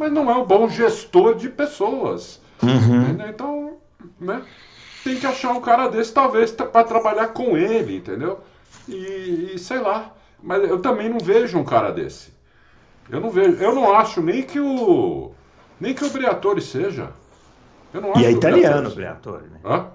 [0.00, 2.40] mas não é um bom gestor de pessoas.
[2.62, 3.12] Uhum.
[3.12, 3.26] Né?
[3.28, 3.76] Então,
[4.18, 4.42] né?
[5.04, 8.40] tem que achar um cara desse, talvez, para trabalhar com ele, entendeu?
[8.88, 10.10] E, e, sei lá.
[10.42, 12.32] Mas eu também não vejo um cara desse.
[13.10, 13.62] Eu não vejo.
[13.62, 15.32] Eu não acho nem que o.
[15.78, 17.10] Nem que o Briatore seja.
[17.92, 19.60] Eu não acho e é italiano o Briatore, né?
[19.62, 19.88] Hã?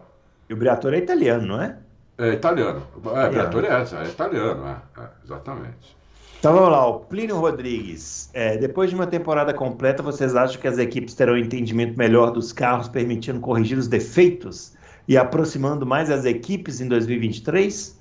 [0.47, 1.80] E o Briatore é italiano, não é?
[2.20, 2.86] É italiano.
[3.16, 5.97] É, Briatore é, é italiano, é, é exatamente.
[6.46, 8.30] Então vamos lá, o Plínio Rodrigues.
[8.32, 12.30] É, depois de uma temporada completa, vocês acham que as equipes terão um entendimento melhor
[12.30, 14.74] dos carros, permitindo corrigir os defeitos
[15.08, 18.00] e aproximando mais as equipes em 2023?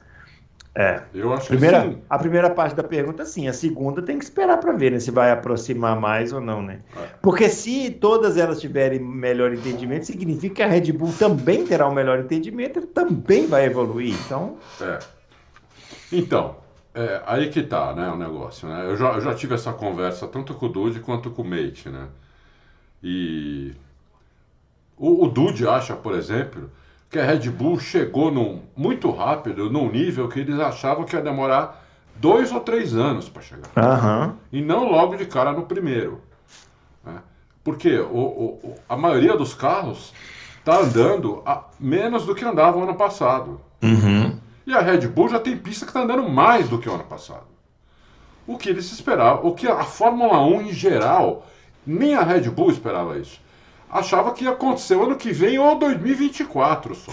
[0.74, 1.00] É.
[1.14, 1.98] Eu acho primeira, que sim.
[2.10, 3.48] A primeira parte da pergunta, sim.
[3.48, 6.80] A segunda tem que esperar para ver né, se vai aproximar mais ou não, né?
[6.98, 7.06] É.
[7.22, 11.94] Porque se todas elas tiverem melhor entendimento, significa que a Red Bull também terá um
[11.94, 14.14] melhor entendimento e também vai evoluir.
[14.26, 14.58] Então.
[14.82, 14.98] É.
[16.12, 16.56] Então,
[16.94, 18.86] é, aí que tá, né, o negócio, né?
[18.86, 21.88] Eu já, eu já tive essa conversa tanto com o Dude quanto com o Mate,
[21.88, 22.06] né?
[23.02, 23.74] E
[24.96, 26.70] o, o Dude acha, por exemplo,
[27.10, 31.22] que a Red Bull chegou num, muito rápido num nível que eles achavam que ia
[31.22, 31.84] demorar
[32.16, 33.68] dois ou três anos para chegar.
[33.76, 34.34] Uhum.
[34.52, 36.20] E não logo de cara no primeiro.
[37.04, 37.18] Né?
[37.62, 40.12] Porque o, o, a maioria dos carros
[40.58, 43.60] está andando a menos do que andava no ano passado.
[43.82, 43.93] Uhum.
[44.66, 47.04] E a Red Bull já tem pista que está andando mais do que o ano
[47.04, 47.46] passado.
[48.46, 51.46] O que eles esperavam, o que a Fórmula 1 em geral,
[51.86, 53.40] nem a Red Bull esperava isso.
[53.90, 57.12] Achava que ia acontecer o ano que vem ou 2024 só.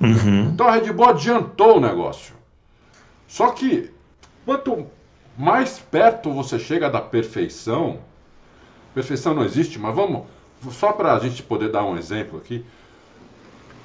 [0.00, 0.50] Uhum.
[0.52, 2.34] Então a Red Bull adiantou o negócio.
[3.26, 3.90] Só que
[4.44, 4.86] quanto
[5.36, 7.98] mais perto você chega da perfeição,
[8.94, 10.26] perfeição não existe, mas vamos,
[10.70, 12.64] só para a gente poder dar um exemplo aqui,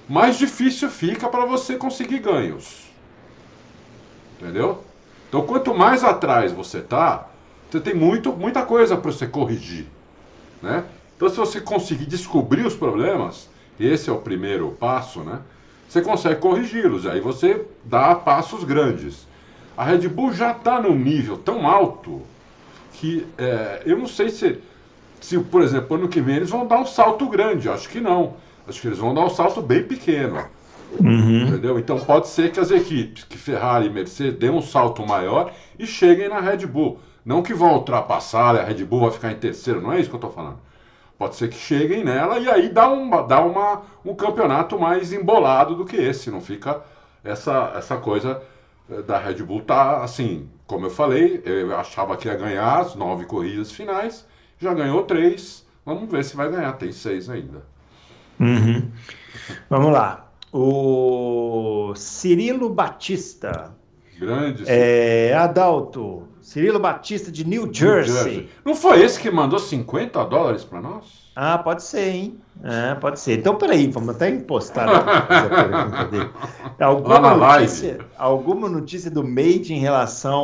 [0.07, 2.83] mais difícil fica para você conseguir ganhos.
[4.39, 4.83] Entendeu?
[5.29, 7.27] Então, quanto mais atrás você tá,
[7.69, 9.87] você tem muito, muita coisa para você corrigir,
[10.61, 10.83] né?
[11.15, 13.49] Então, se você conseguir descobrir os problemas,
[13.79, 15.41] esse é o primeiro passo, né?
[15.93, 19.27] você consegue corrigi-los, aí você dá passos grandes.
[19.77, 22.21] A Red Bull já está num nível tão alto
[22.93, 24.59] que é, eu não sei se,
[25.21, 27.69] se, por exemplo, ano que vem eles vão dar um salto grande.
[27.69, 28.33] Acho que não.
[28.67, 30.45] Acho que eles vão dar um salto bem pequeno.
[30.99, 31.47] Uhum.
[31.47, 31.79] Entendeu?
[31.79, 35.85] Então pode ser que as equipes, que Ferrari e Mercedes, dêem um salto maior e
[35.85, 36.99] cheguem na Red Bull.
[37.25, 40.15] Não que vão ultrapassar, a Red Bull vai ficar em terceiro, não é isso que
[40.15, 40.59] eu estou falando.
[41.17, 45.75] Pode ser que cheguem nela e aí dá, um, dá uma, um campeonato mais embolado
[45.75, 46.29] do que esse.
[46.29, 46.81] Não fica
[47.23, 48.41] essa, essa coisa
[48.89, 52.95] eh, da Red Bull tá assim, como eu falei, eu achava que ia ganhar as
[52.95, 54.27] nove corridas finais,
[54.59, 55.65] já ganhou três.
[55.85, 57.63] Vamos ver se vai ganhar, tem seis ainda.
[58.43, 58.91] Uhum.
[59.69, 60.31] Vamos lá.
[60.51, 63.75] O Cirilo Batista.
[64.19, 64.63] Grande.
[64.67, 66.27] É, Adalto.
[66.41, 68.13] Cirilo Batista de New Jersey.
[68.13, 68.49] New Jersey.
[68.65, 71.23] Não foi esse que mandou 50 dólares para nós?
[71.35, 72.37] Ah, pode ser, hein?
[72.63, 73.39] É, pode ser.
[73.39, 76.29] Então, peraí, vamos até impostar a pergunta dele.
[76.79, 80.35] Alguma notícia, alguma notícia do Made em relação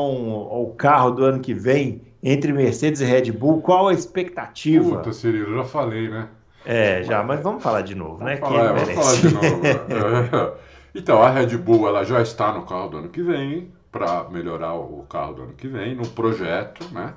[0.50, 3.62] ao carro do ano que vem entre Mercedes e Red Bull?
[3.62, 4.98] Qual a expectativa?
[4.98, 6.30] Puta, Cirilo, já falei, né?
[6.72, 8.38] É, já, mas vamos falar de novo, né?
[8.38, 9.66] Falar, vamos falar de novo.
[9.66, 10.60] é.
[10.94, 14.74] Então, a Red Bull ela já está no carro do ano que vem, para melhorar
[14.76, 17.14] o carro do ano que vem, no projeto, né?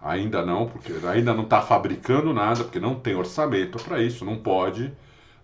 [0.00, 4.36] Ainda não, porque ainda não está fabricando nada, porque não tem orçamento para isso, não
[4.38, 4.92] pode,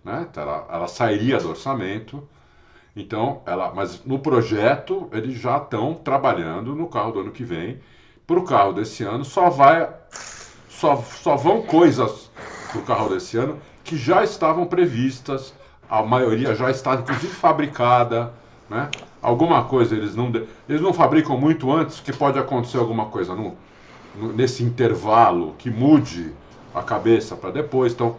[0.03, 0.27] né?
[0.29, 2.27] Então, ela, ela sairia do orçamento.
[2.95, 7.79] Então, ela, mas no projeto eles já estão trabalhando no carro do ano que vem.
[8.25, 9.87] Para o carro desse ano só vai,
[10.69, 12.24] só, só vão coisas
[12.75, 15.53] para o carro desse ano que já estavam previstas.
[15.89, 18.33] A maioria já está inclusive fabricada,
[18.69, 18.89] né?
[19.21, 20.31] Alguma coisa eles não
[20.67, 23.55] eles não fabricam muito antes, que pode acontecer alguma coisa no,
[24.33, 26.33] nesse intervalo que mude
[26.73, 27.93] a cabeça para depois.
[27.93, 28.15] Então,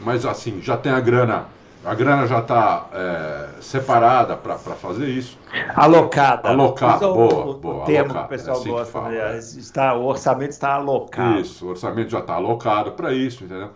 [0.00, 1.46] mas assim, já tem a grana,
[1.84, 5.36] a grana já está é, separada para fazer isso.
[5.74, 6.48] Alocada.
[6.48, 7.82] Alocada, boa, o, boa.
[7.82, 9.38] O termo alocada, que o pessoal é assim gosta, fala, né?
[9.38, 11.40] está, o orçamento está alocado.
[11.40, 13.70] Isso, o orçamento já está alocado para isso, entendeu?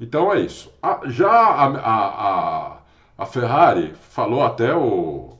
[0.00, 0.72] Então é isso.
[0.82, 2.78] A, já a, a,
[3.18, 5.36] a, Ferrari falou até o.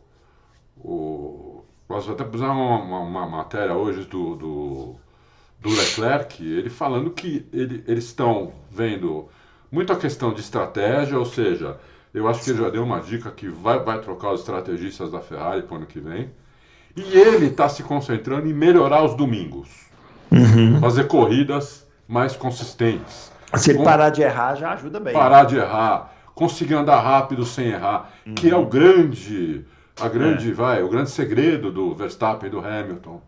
[0.78, 4.96] o nós até pusemos uma, uma, uma matéria hoje do, do
[5.60, 9.28] do Leclerc, ele falando que ele, eles estão vendo
[9.70, 11.78] muito a questão de estratégia, ou seja,
[12.14, 15.20] eu acho que ele já deu uma dica que vai, vai trocar os estrategistas da
[15.20, 16.30] Ferrari para o ano que vem.
[16.96, 19.68] E ele está se concentrando em melhorar os domingos.
[20.32, 20.80] Uhum.
[20.80, 23.29] Fazer corridas mais consistentes.
[23.56, 23.84] Se ele Com...
[23.84, 25.12] parar de errar, já ajuda bem.
[25.12, 28.34] Parar de errar, conseguir andar rápido sem errar, uhum.
[28.34, 29.64] que é o grande,
[30.00, 30.54] a grande, é.
[30.54, 33.20] vai, o grande segredo do Verstappen e do Hamilton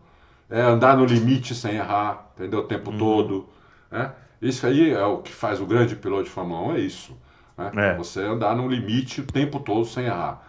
[0.49, 2.59] é andar no limite sem errar, entendeu?
[2.59, 2.97] O tempo uhum.
[2.97, 3.49] todo.
[3.89, 4.11] Né?
[4.41, 7.17] Isso aí é o que faz o grande piloto de Fórmula 1, é isso.
[7.57, 7.71] Né?
[7.75, 7.95] É.
[7.95, 10.45] Você andar no limite o tempo todo sem errar.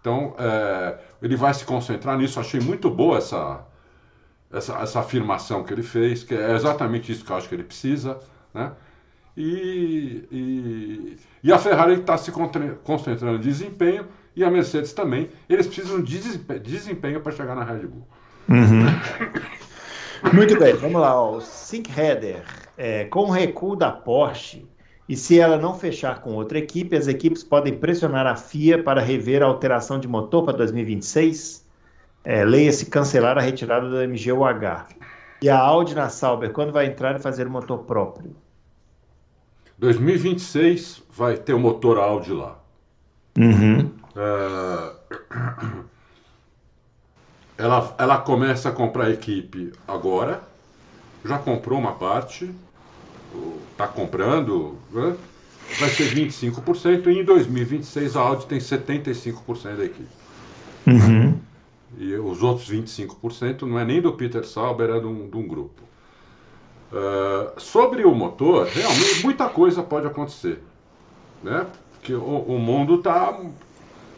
[0.00, 2.38] Então, é, ele vai se concentrar nisso.
[2.38, 3.60] Achei muito boa essa,
[4.52, 7.64] essa, essa afirmação que ele fez, que é exatamente isso que eu acho que ele
[7.64, 8.18] precisa.
[8.52, 8.70] Né?
[9.36, 15.28] E, e, e a Ferrari está se concentrando em desempenho e a Mercedes também.
[15.48, 16.18] Eles precisam de
[16.60, 18.06] desempenho para chegar na Red Bull.
[18.48, 18.86] Uhum.
[20.32, 21.20] Muito bem, vamos lá.
[21.20, 21.36] Ó.
[21.36, 22.42] O Sync Header,
[22.78, 24.66] é, com o recuo da Porsche,
[25.08, 29.00] e se ela não fechar com outra equipe, as equipes podem pressionar a FIA para
[29.00, 31.64] rever a alteração de motor para 2026?
[32.24, 34.86] É, Leia-se cancelar a retirada do MGUH.
[35.42, 38.34] E a Audi na Sauber, quando vai entrar e fazer o motor próprio?
[39.78, 42.58] 2026 vai ter o motor Audi lá.
[43.38, 43.90] Uhum.
[44.16, 45.86] Uh
[47.58, 50.42] ela, ela começa a comprar equipe agora,
[51.24, 52.50] já comprou uma parte,
[53.72, 55.16] está comprando, né?
[55.80, 60.08] vai ser 25%, e em 2026 a Audi tem 75% da equipe.
[60.86, 61.34] Uhum.
[61.98, 65.48] E os outros 25% não é nem do Peter Sauber, é de um, de um
[65.48, 65.82] grupo.
[66.92, 70.62] Uh, sobre o motor, realmente muita coisa pode acontecer.
[71.42, 71.66] Né?
[71.94, 73.38] Porque o, o mundo está.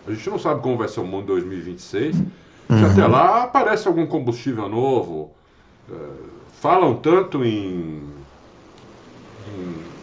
[0.06, 2.16] A gente não sabe como vai ser o mundo em 2026.
[2.16, 2.84] Uhum.
[2.84, 5.30] até lá aparece algum combustível novo.
[5.88, 6.28] Uh,
[6.60, 8.02] falam tanto em.
[9.48, 9.97] em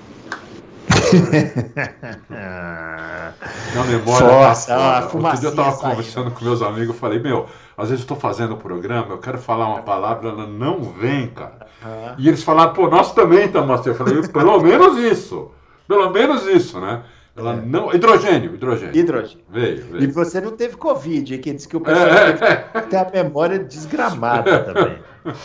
[3.75, 7.47] na memória Força, tá, Outro dia eu estava conversando com meus amigos, eu falei, meu,
[7.77, 11.67] às vezes estou fazendo o programa, eu quero falar uma palavra, ela não vem, cara.
[11.83, 12.15] Uhum.
[12.17, 15.51] E eles falaram, pô, nós também estamos Eu falei, pelo menos isso.
[15.87, 17.03] Pelo menos isso, né?
[17.37, 17.61] Ela é.
[17.61, 17.93] não.
[17.93, 18.95] Hidrogênio, hidrogênio.
[18.95, 19.43] Hidrogênio.
[19.49, 20.03] Veio, veio.
[20.03, 22.81] E você não teve Covid, que diz que o pessoal é, é.
[22.81, 24.99] tem a memória desgramada também.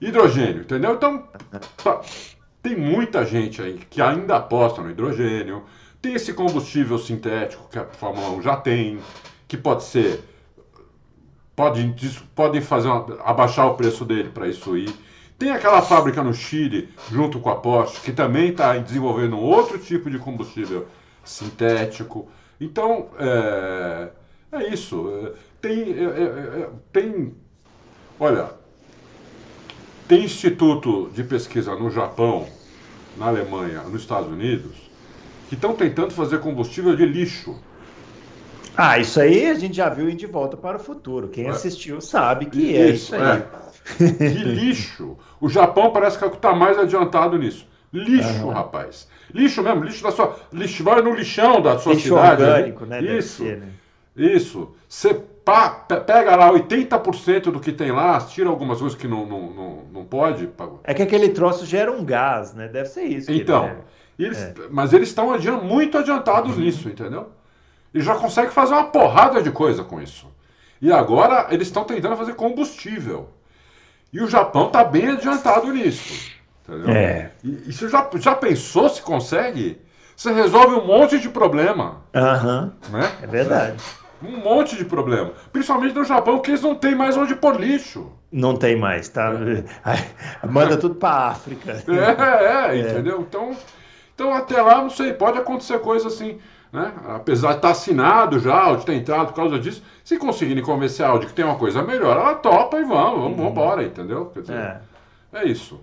[0.00, 0.94] Hidrogênio, entendeu?
[0.94, 1.28] Então,
[2.62, 5.64] tem muita gente aí que ainda aposta no hidrogênio.
[6.00, 8.98] Tem esse combustível sintético que a Fórmula 1 já tem,
[9.48, 10.22] que pode ser.
[11.56, 11.94] Podem
[12.34, 14.94] pode fazer uma, abaixar o preço dele para isso ir.
[15.38, 20.10] Tem aquela fábrica no Chile, junto com a Porsche, que também está desenvolvendo outro tipo
[20.10, 20.86] de combustível
[21.24, 22.28] sintético.
[22.60, 24.10] Então, é,
[24.52, 25.32] é isso.
[25.60, 27.34] Tem, é, é, é tem.
[28.18, 28.50] Olha,
[30.10, 32.44] tem instituto de pesquisa no Japão,
[33.16, 34.72] na Alemanha, nos Estados Unidos,
[35.48, 37.56] que estão tentando fazer combustível de lixo.
[38.76, 41.28] Ah, isso aí a gente já viu em De Volta para o Futuro.
[41.28, 41.50] Quem é.
[41.50, 43.42] assistiu sabe que é isso, é isso aí.
[44.00, 44.28] É.
[44.30, 45.16] De lixo.
[45.40, 47.64] O Japão parece que está mais adiantado nisso.
[47.92, 48.50] Lixo, uhum.
[48.50, 49.06] rapaz.
[49.32, 50.36] Lixo mesmo, lixo da sua.
[50.52, 52.42] Lixo, vai no lixão da sua lixo cidade.
[52.42, 53.00] Orgânico, né?
[53.00, 53.44] Isso.
[53.44, 53.68] Ser, né?
[54.16, 54.74] Isso.
[54.88, 55.22] Você
[56.06, 60.04] pega lá 80% do que tem lá, tira algumas coisas que não, não, não, não
[60.04, 60.48] pode.
[60.84, 62.68] É que aquele troço gera um gás, né?
[62.68, 63.30] Deve ser isso.
[63.32, 63.70] Então.
[64.18, 64.54] Eles, é.
[64.70, 66.62] Mas eles estão muito adiantados uhum.
[66.62, 67.30] nisso, entendeu?
[67.92, 70.26] E já conseguem fazer uma porrada de coisa com isso.
[70.80, 73.28] E agora eles estão tentando fazer combustível.
[74.12, 76.32] E o Japão está bem adiantado nisso.
[76.62, 76.90] Entendeu?
[76.90, 77.30] É.
[77.42, 79.80] E, e você já, já pensou se consegue?
[80.16, 82.02] Você resolve um monte de problema.
[82.14, 82.72] Aham.
[82.88, 82.98] Uhum.
[82.98, 83.12] Né?
[83.22, 83.82] É verdade.
[84.22, 85.32] Um monte de problema.
[85.52, 88.12] Principalmente no Japão, que eles não têm mais onde pôr lixo.
[88.30, 89.32] Não tem mais, tá?
[89.84, 90.46] É.
[90.46, 91.72] Manda tudo para África.
[91.88, 93.20] É, é, é, entendeu?
[93.20, 93.56] Então,
[94.14, 96.38] então, até lá, não sei, pode acontecer coisa assim.
[96.72, 96.92] Né?
[97.08, 101.04] Apesar de estar tá assinado já, de ter entrado por causa disso, se conseguirem convencer
[101.04, 104.26] a Audi que tem uma coisa melhor, ela topa e vamos, vamos, vamos embora, entendeu?
[104.26, 104.80] Quer dizer, é.
[105.32, 105.80] é isso.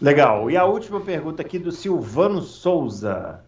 [0.00, 0.50] Legal.
[0.50, 3.40] E a última pergunta aqui do Silvano Souza.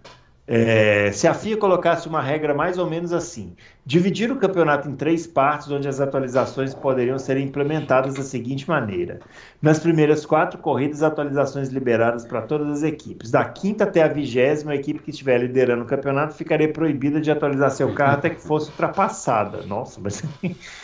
[0.48, 4.94] É, se a FIA colocasse uma regra mais ou menos assim: dividir o campeonato em
[4.94, 9.18] três partes, onde as atualizações poderiam ser implementadas da seguinte maneira:
[9.60, 13.32] nas primeiras quatro corridas, atualizações liberadas para todas as equipes.
[13.32, 17.30] Da quinta até a vigésima, a equipe que estiver liderando o campeonato ficaria proibida de
[17.30, 19.66] atualizar seu carro até que fosse ultrapassada.
[19.66, 20.22] Nossa, mas.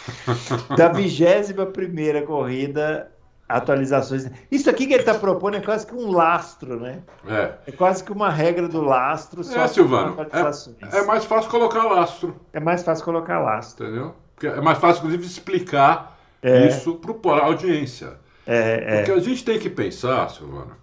[0.76, 3.08] da vigésima primeira corrida
[3.48, 4.30] atualizações.
[4.50, 7.02] Isso aqui que ele está propondo é quase que um lastro, né?
[7.26, 7.54] É.
[7.66, 9.44] É quase que uma regra do lastro.
[9.44, 10.16] Só é, Silvano.
[10.20, 12.36] É, é, mais fácil colocar lastro.
[12.52, 13.86] É mais fácil colocar lastro.
[13.86, 14.14] Entendeu?
[14.34, 16.68] Porque é mais fácil, inclusive, explicar é.
[16.68, 18.20] isso para a audiência.
[18.46, 20.76] É, é, Porque a gente tem que pensar, Silvano,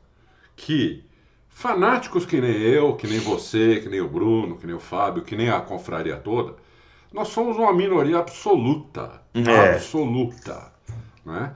[0.56, 1.04] que
[1.50, 5.24] fanáticos que nem eu, que nem você, que nem o Bruno, que nem o Fábio,
[5.24, 6.56] que nem a confraria toda,
[7.12, 9.22] nós somos uma minoria absoluta.
[9.34, 9.74] É.
[9.74, 10.72] Absoluta.
[11.26, 11.54] Né?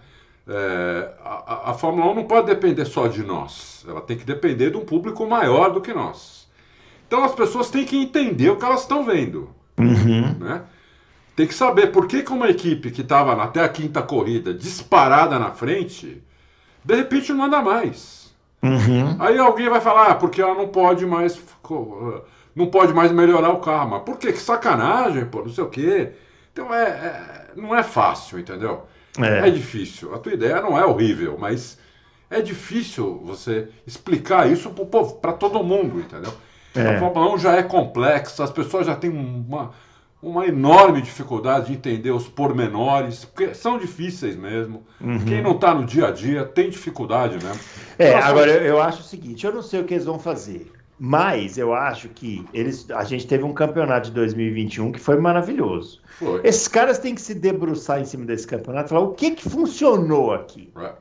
[0.48, 4.72] É, a, a, Fórmula 1 não pode depender só de nós, ela tem que depender
[4.72, 6.50] de um público maior do que nós.
[7.08, 9.50] Então as pessoas têm que entender o que elas estão vendo.
[9.78, 10.36] Uhum.
[10.40, 10.64] Né?
[11.36, 15.40] Tem que saber por que, que uma equipe que estava até a quinta corrida disparada
[15.40, 16.22] na frente,
[16.84, 18.34] de repente não anda mais.
[18.62, 19.16] Uhum.
[19.20, 21.42] Aí alguém vai falar, ah, porque ela não pode mais.
[22.56, 23.92] Não pode mais melhorar o carro.
[23.92, 24.32] Mas por quê?
[24.32, 26.12] Que sacanagem, pô, não sei o quê.
[26.52, 28.84] Então é, é não é fácil, entendeu?
[29.20, 29.48] É.
[29.48, 30.14] é difícil.
[30.14, 31.78] A tua ideia não é horrível, mas
[32.30, 34.72] é difícil você explicar isso
[35.22, 36.34] para todo mundo, entendeu?
[36.76, 36.96] É.
[36.96, 39.72] A Fórmula 1 já é complexa, as pessoas já têm uma,
[40.22, 44.84] uma enorme dificuldade de entender os pormenores, porque são difíceis mesmo.
[45.00, 45.24] Uhum.
[45.26, 47.62] Quem não está no dia a dia tem dificuldade mesmo.
[48.00, 50.72] É, então, agora eu acho o seguinte, eu não sei o que eles vão fazer.
[51.00, 56.02] Mas eu acho que eles, a gente teve um campeonato de 2021 que foi maravilhoso.
[56.20, 56.42] Foi.
[56.44, 59.50] Esses caras têm que se debruçar em cima desse campeonato e falar o que, que
[59.50, 60.72] funcionou aqui.
[60.78, 60.92] É.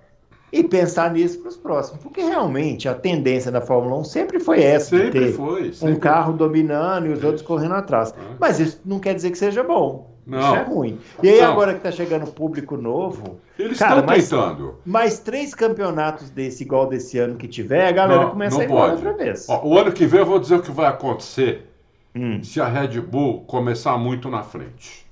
[0.52, 2.02] E pensar nisso para os próximos.
[2.02, 5.94] Porque realmente a tendência da Fórmula 1 sempre foi essa: sempre de ter foi, sempre.
[5.94, 7.26] um carro dominando e os é.
[7.26, 8.12] outros correndo atrás.
[8.12, 8.36] É.
[8.38, 10.11] Mas isso não quer dizer que seja bom.
[10.26, 10.38] Não.
[10.38, 11.00] Isso é ruim.
[11.22, 11.52] E aí, não.
[11.52, 13.40] agora que está chegando público novo.
[13.58, 14.76] Eles estão tentando.
[14.86, 18.68] Mais três campeonatos desse, igual desse ano que tiver, a galera não, começa a ir
[18.68, 18.94] pode.
[18.94, 19.48] outra vez.
[19.48, 21.68] Ó, o ano que vem eu vou dizer o que vai acontecer
[22.14, 22.42] hum.
[22.42, 25.04] se a Red Bull começar muito na frente.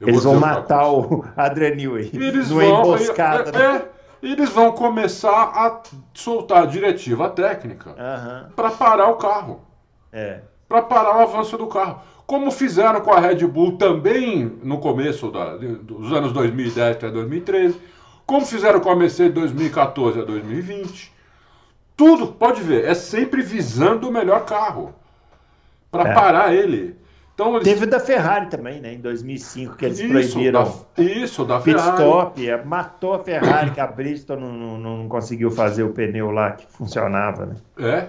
[0.00, 3.50] Eu Eles vão matar o Adrian Newey Eles vão, emboscada.
[3.50, 3.76] É, né?
[3.76, 5.82] é, eles vão começar a
[6.12, 8.50] soltar a diretiva técnica uhum.
[8.56, 9.60] para parar o carro.
[10.12, 10.40] É.
[10.68, 15.30] Para parar o avanço do carro como fizeram com a Red Bull também no começo
[15.30, 17.78] da, dos anos 2010 até 2013,
[18.26, 21.12] como fizeram com a Mercedes de 2014 a 2020.
[21.96, 24.94] Tudo, pode ver, é sempre visando o melhor carro
[25.90, 26.14] para é.
[26.14, 26.96] parar ele.
[27.34, 27.64] Então, eles...
[27.64, 28.94] Teve da Ferrari também, né?
[28.94, 30.62] Em 2005, que eles isso, proibiram.
[30.96, 32.02] Da, isso, da pit Ferrari.
[32.02, 36.30] stop, é, matou a Ferrari, que a Bristol não, não, não, conseguiu fazer o pneu
[36.30, 37.56] lá que funcionava, né?
[37.76, 38.08] É,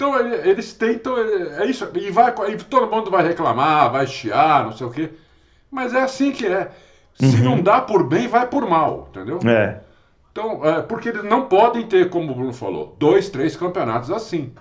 [0.00, 4.72] então eles tentam, é isso, e, vai, e todo mundo vai reclamar, vai chiar, não
[4.72, 5.10] sei o quê.
[5.70, 6.70] Mas é assim que é.
[7.12, 7.44] Se uhum.
[7.44, 9.38] não dá por bem, vai por mal, entendeu?
[9.44, 9.80] É.
[10.32, 14.54] Então, é, porque eles não podem ter, como o Bruno falou, dois, três campeonatos assim.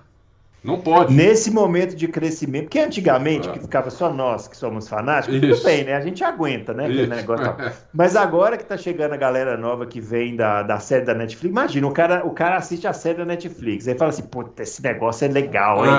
[0.63, 1.13] Não pode.
[1.13, 3.53] Nesse momento de crescimento, porque antigamente, é.
[3.53, 5.47] que ficava só nós que somos fanáticos, Isso.
[5.47, 5.95] tudo bem, né?
[5.95, 6.85] A gente aguenta, né?
[6.85, 7.55] Aquele negócio
[7.93, 11.51] Mas agora que tá chegando a galera nova que vem da, da série da Netflix,
[11.51, 14.83] imagina, o cara, o cara assiste a série da Netflix, aí fala assim, puta, esse
[14.83, 15.91] negócio é legal, hein?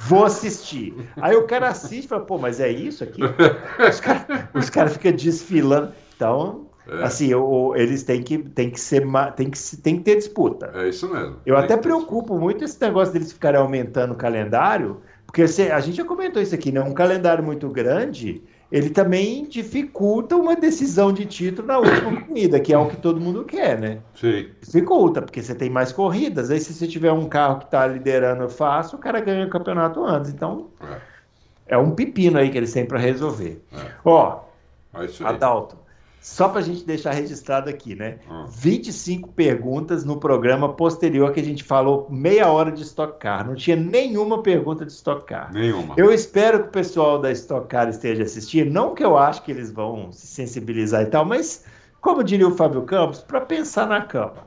[0.00, 0.94] Vou assistir.
[1.20, 3.22] Aí o cara assiste e fala, pô, mas é isso aqui?
[3.88, 5.92] Os caras cara ficam desfilando.
[6.16, 7.02] Então, é.
[7.02, 9.04] Assim, o, eles têm que, têm que ser
[9.36, 10.70] tem que, tem que ter disputa.
[10.74, 11.36] É isso mesmo.
[11.46, 15.96] Eu até preocupo muito esse negócio deles ficarem aumentando o calendário, porque se, a gente
[15.96, 16.80] já comentou isso aqui, né?
[16.82, 22.72] Um calendário muito grande, ele também dificulta uma decisão de título na última corrida, que
[22.72, 24.00] é o que todo mundo quer, né?
[24.14, 24.48] Sim.
[24.60, 26.50] Dificulta, porque você tem mais corridas.
[26.50, 30.04] Aí, se você tiver um carro que está liderando fácil, o cara ganha o campeonato
[30.04, 30.30] antes.
[30.30, 33.62] Então, é, é um pepino aí que eles têm para resolver.
[33.72, 33.90] É.
[34.04, 34.40] Ó,
[34.94, 35.76] é Adalto,
[36.24, 38.16] só para a gente deixar registrado aqui, né?
[38.30, 38.46] Hum.
[38.48, 43.46] 25 perguntas no programa posterior que a gente falou meia hora de Stock Car.
[43.46, 45.52] Não tinha nenhuma pergunta de Stock Car.
[45.52, 45.94] Nenhuma.
[45.98, 48.72] Eu espero que o pessoal da Stock Car esteja assistindo.
[48.72, 51.66] Não que eu acho que eles vão se sensibilizar e tal, mas,
[52.00, 54.46] como diria o Fábio Campos, para pensar na cama.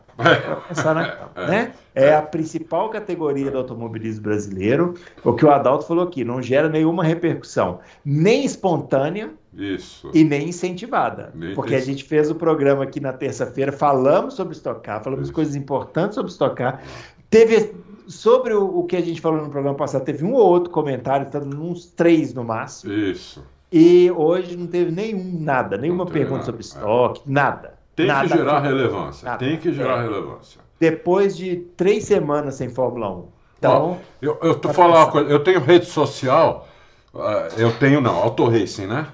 [0.67, 1.73] Pensar na cama, né?
[1.93, 4.95] É a principal categoria do automobilismo brasileiro.
[5.23, 10.11] O que o Adalto falou aqui, não gera nenhuma repercussão, nem espontânea, isso.
[10.13, 11.31] E nem incentivada.
[11.33, 11.79] Nem porque tem...
[11.79, 15.33] a gente fez o programa aqui na terça-feira, falamos sobre estocar, falamos Isso.
[15.33, 16.81] coisas importantes sobre estocar.
[17.29, 17.73] Teve.
[18.07, 21.29] Sobre o, o, que a gente falou no programa passado, teve um ou outro comentário,
[21.29, 22.93] tá uns três no máximo.
[22.93, 23.43] Isso.
[23.69, 26.45] E hoje não teve nenhum, nada, nenhuma pergunta nada.
[26.45, 27.29] sobre estoque, é.
[27.29, 27.76] nada.
[27.97, 29.25] Tem nada que gerar relevância.
[29.25, 29.39] Nada.
[29.39, 30.03] Tem que gerar é.
[30.03, 30.61] relevância.
[30.79, 33.25] Depois de três semanas sem Fórmula 1.
[33.57, 33.91] Então.
[33.91, 36.67] Ó, eu, eu tô falando uma coisa, eu tenho rede social,
[37.13, 37.19] uh,
[37.57, 39.07] eu tenho não, Auto Racing, né?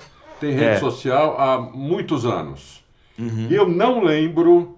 [0.44, 0.80] tem rede é.
[0.80, 2.84] social há muitos anos.
[3.18, 3.48] Uhum.
[3.50, 4.78] E eu não lembro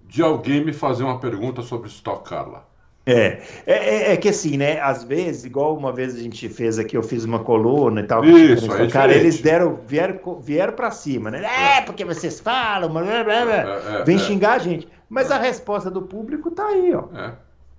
[0.00, 2.64] de alguém me fazer uma pergunta sobre Stock Car lá.
[3.04, 3.42] É.
[3.66, 4.80] é, é, é, que assim, né?
[4.80, 8.24] Às vezes, igual uma vez a gente fez aqui, eu fiz uma coluna e tal.
[8.24, 11.42] Isso, é cara, eles deram, vieram, vieram para cima, né?
[11.44, 13.54] É, porque vocês falam, blá, blá, blá.
[13.54, 14.18] É, é, vem é.
[14.20, 14.88] xingar a gente.
[15.08, 17.02] Mas a resposta do público tá aí, ó.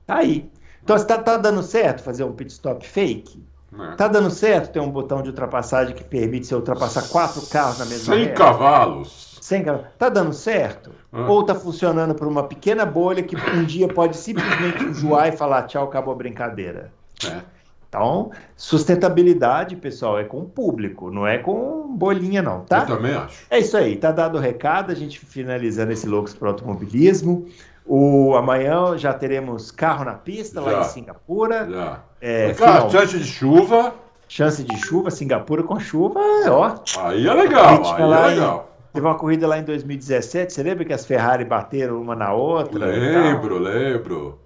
[0.05, 0.49] Tá aí.
[0.84, 3.41] Então, você tá, dando certo fazer um pit stop fake?
[3.80, 3.95] É.
[3.95, 7.86] Tá dando certo ter um botão de ultrapassagem que permite você ultrapassar quatro carros na
[7.86, 9.32] mesma Sem cavalos.
[9.43, 9.65] Sem.
[9.97, 10.91] Tá dando certo?
[11.11, 11.29] Ah.
[11.29, 15.63] Ou tá funcionando por uma pequena bolha que um dia pode simplesmente enjoar e falar
[15.63, 16.93] tchau, acabou a brincadeira?
[17.25, 17.41] É.
[17.89, 22.83] Então, sustentabilidade, pessoal, é com o público, não é com bolinha, não, tá?
[22.83, 23.45] Eu também acho.
[23.49, 27.45] É isso aí, tá dado o recado, a gente finalizando esse Loucos para Automobilismo.
[27.85, 31.69] O, amanhã já teremos carro na pista já, lá em Singapura.
[31.69, 31.99] Já.
[32.21, 33.93] É, Cara, chance de chuva.
[34.25, 36.75] Chance de chuva, Singapura com chuva, é ó.
[36.97, 38.72] Aí é legal, aí é legal.
[38.93, 42.85] Teve uma corrida lá em 2017, você lembra que as Ferrari bateram uma na outra?
[42.85, 44.39] Lembro, lembro.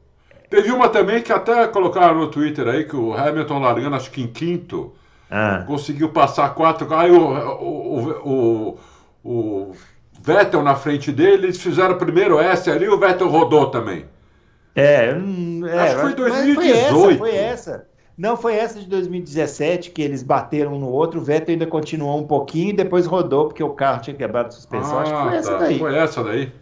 [0.50, 4.22] Teve uma também que até colocaram no Twitter aí, que o Hamilton largando, acho que
[4.22, 4.94] em quinto,
[5.30, 5.66] ah.
[5.68, 6.94] conseguiu passar quatro.
[6.96, 8.80] Aí o, o, o,
[9.22, 9.72] o
[10.22, 14.06] Vettel na frente dele, eles fizeram primeiro S ali, o Vettel rodou também.
[14.74, 16.56] É, é acho que foi 2018.
[16.56, 17.97] Foi essa, foi essa.
[18.18, 21.20] Não, foi essa de 2017 que eles bateram um no outro.
[21.20, 24.52] O Vettel ainda continuou um pouquinho e depois rodou porque o carro tinha quebrado a
[24.52, 24.98] suspensão.
[24.98, 25.58] Ah, acho que foi essa tá.
[25.58, 25.80] daí.
[25.80, 26.54] Foi essa daí.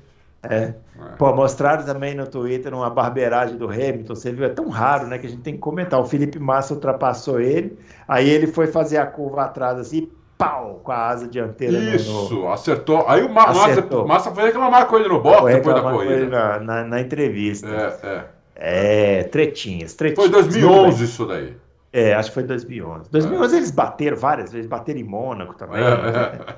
[0.44, 0.56] É.
[0.56, 0.74] é.
[1.18, 4.16] Pô, mostraram também no Twitter uma barbeiragem do Hamilton.
[4.16, 4.46] Você viu?
[4.46, 5.18] É tão raro, né?
[5.18, 6.00] Que a gente tem que comentar.
[6.00, 7.78] O Felipe Massa ultrapassou ele.
[8.08, 11.78] Aí ele foi fazer a curva atrás assim pau, com a asa dianteira.
[11.78, 12.52] Isso, no...
[12.52, 13.06] acertou.
[13.08, 14.06] Aí o Ma acertou.
[14.06, 16.26] Massa, Massa foi reclamar com ele no box depois da corrida.
[16.28, 17.68] Na, na, na, entrevista.
[17.68, 18.26] É, é.
[18.56, 20.30] É, tretinhas, tretinhas.
[20.30, 21.54] Foi 2011 isso daí.
[21.92, 23.10] É, acho que foi 2011.
[23.10, 23.58] 2011 é.
[23.58, 25.82] eles bateram várias vezes, bateram em Mônaco também.
[25.82, 26.56] É, né?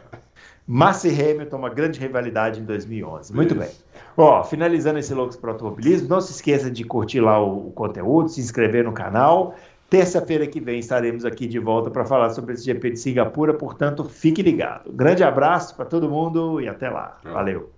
[0.65, 3.33] Massa e Hamilton, uma grande rivalidade em 2011.
[3.33, 3.59] Muito isso.
[3.59, 3.69] bem.
[4.17, 8.29] Ó, finalizando esse Loucos para Automobilismo, não se esqueça de curtir lá o, o conteúdo,
[8.29, 9.55] se inscrever no canal
[9.89, 14.03] Terça-feira que vem estaremos aqui de volta para falar sobre esse GP de Singapura, portanto,
[14.03, 14.91] fique ligado.
[14.91, 17.17] Grande abraço para todo mundo e até lá.
[17.23, 17.71] Valeu.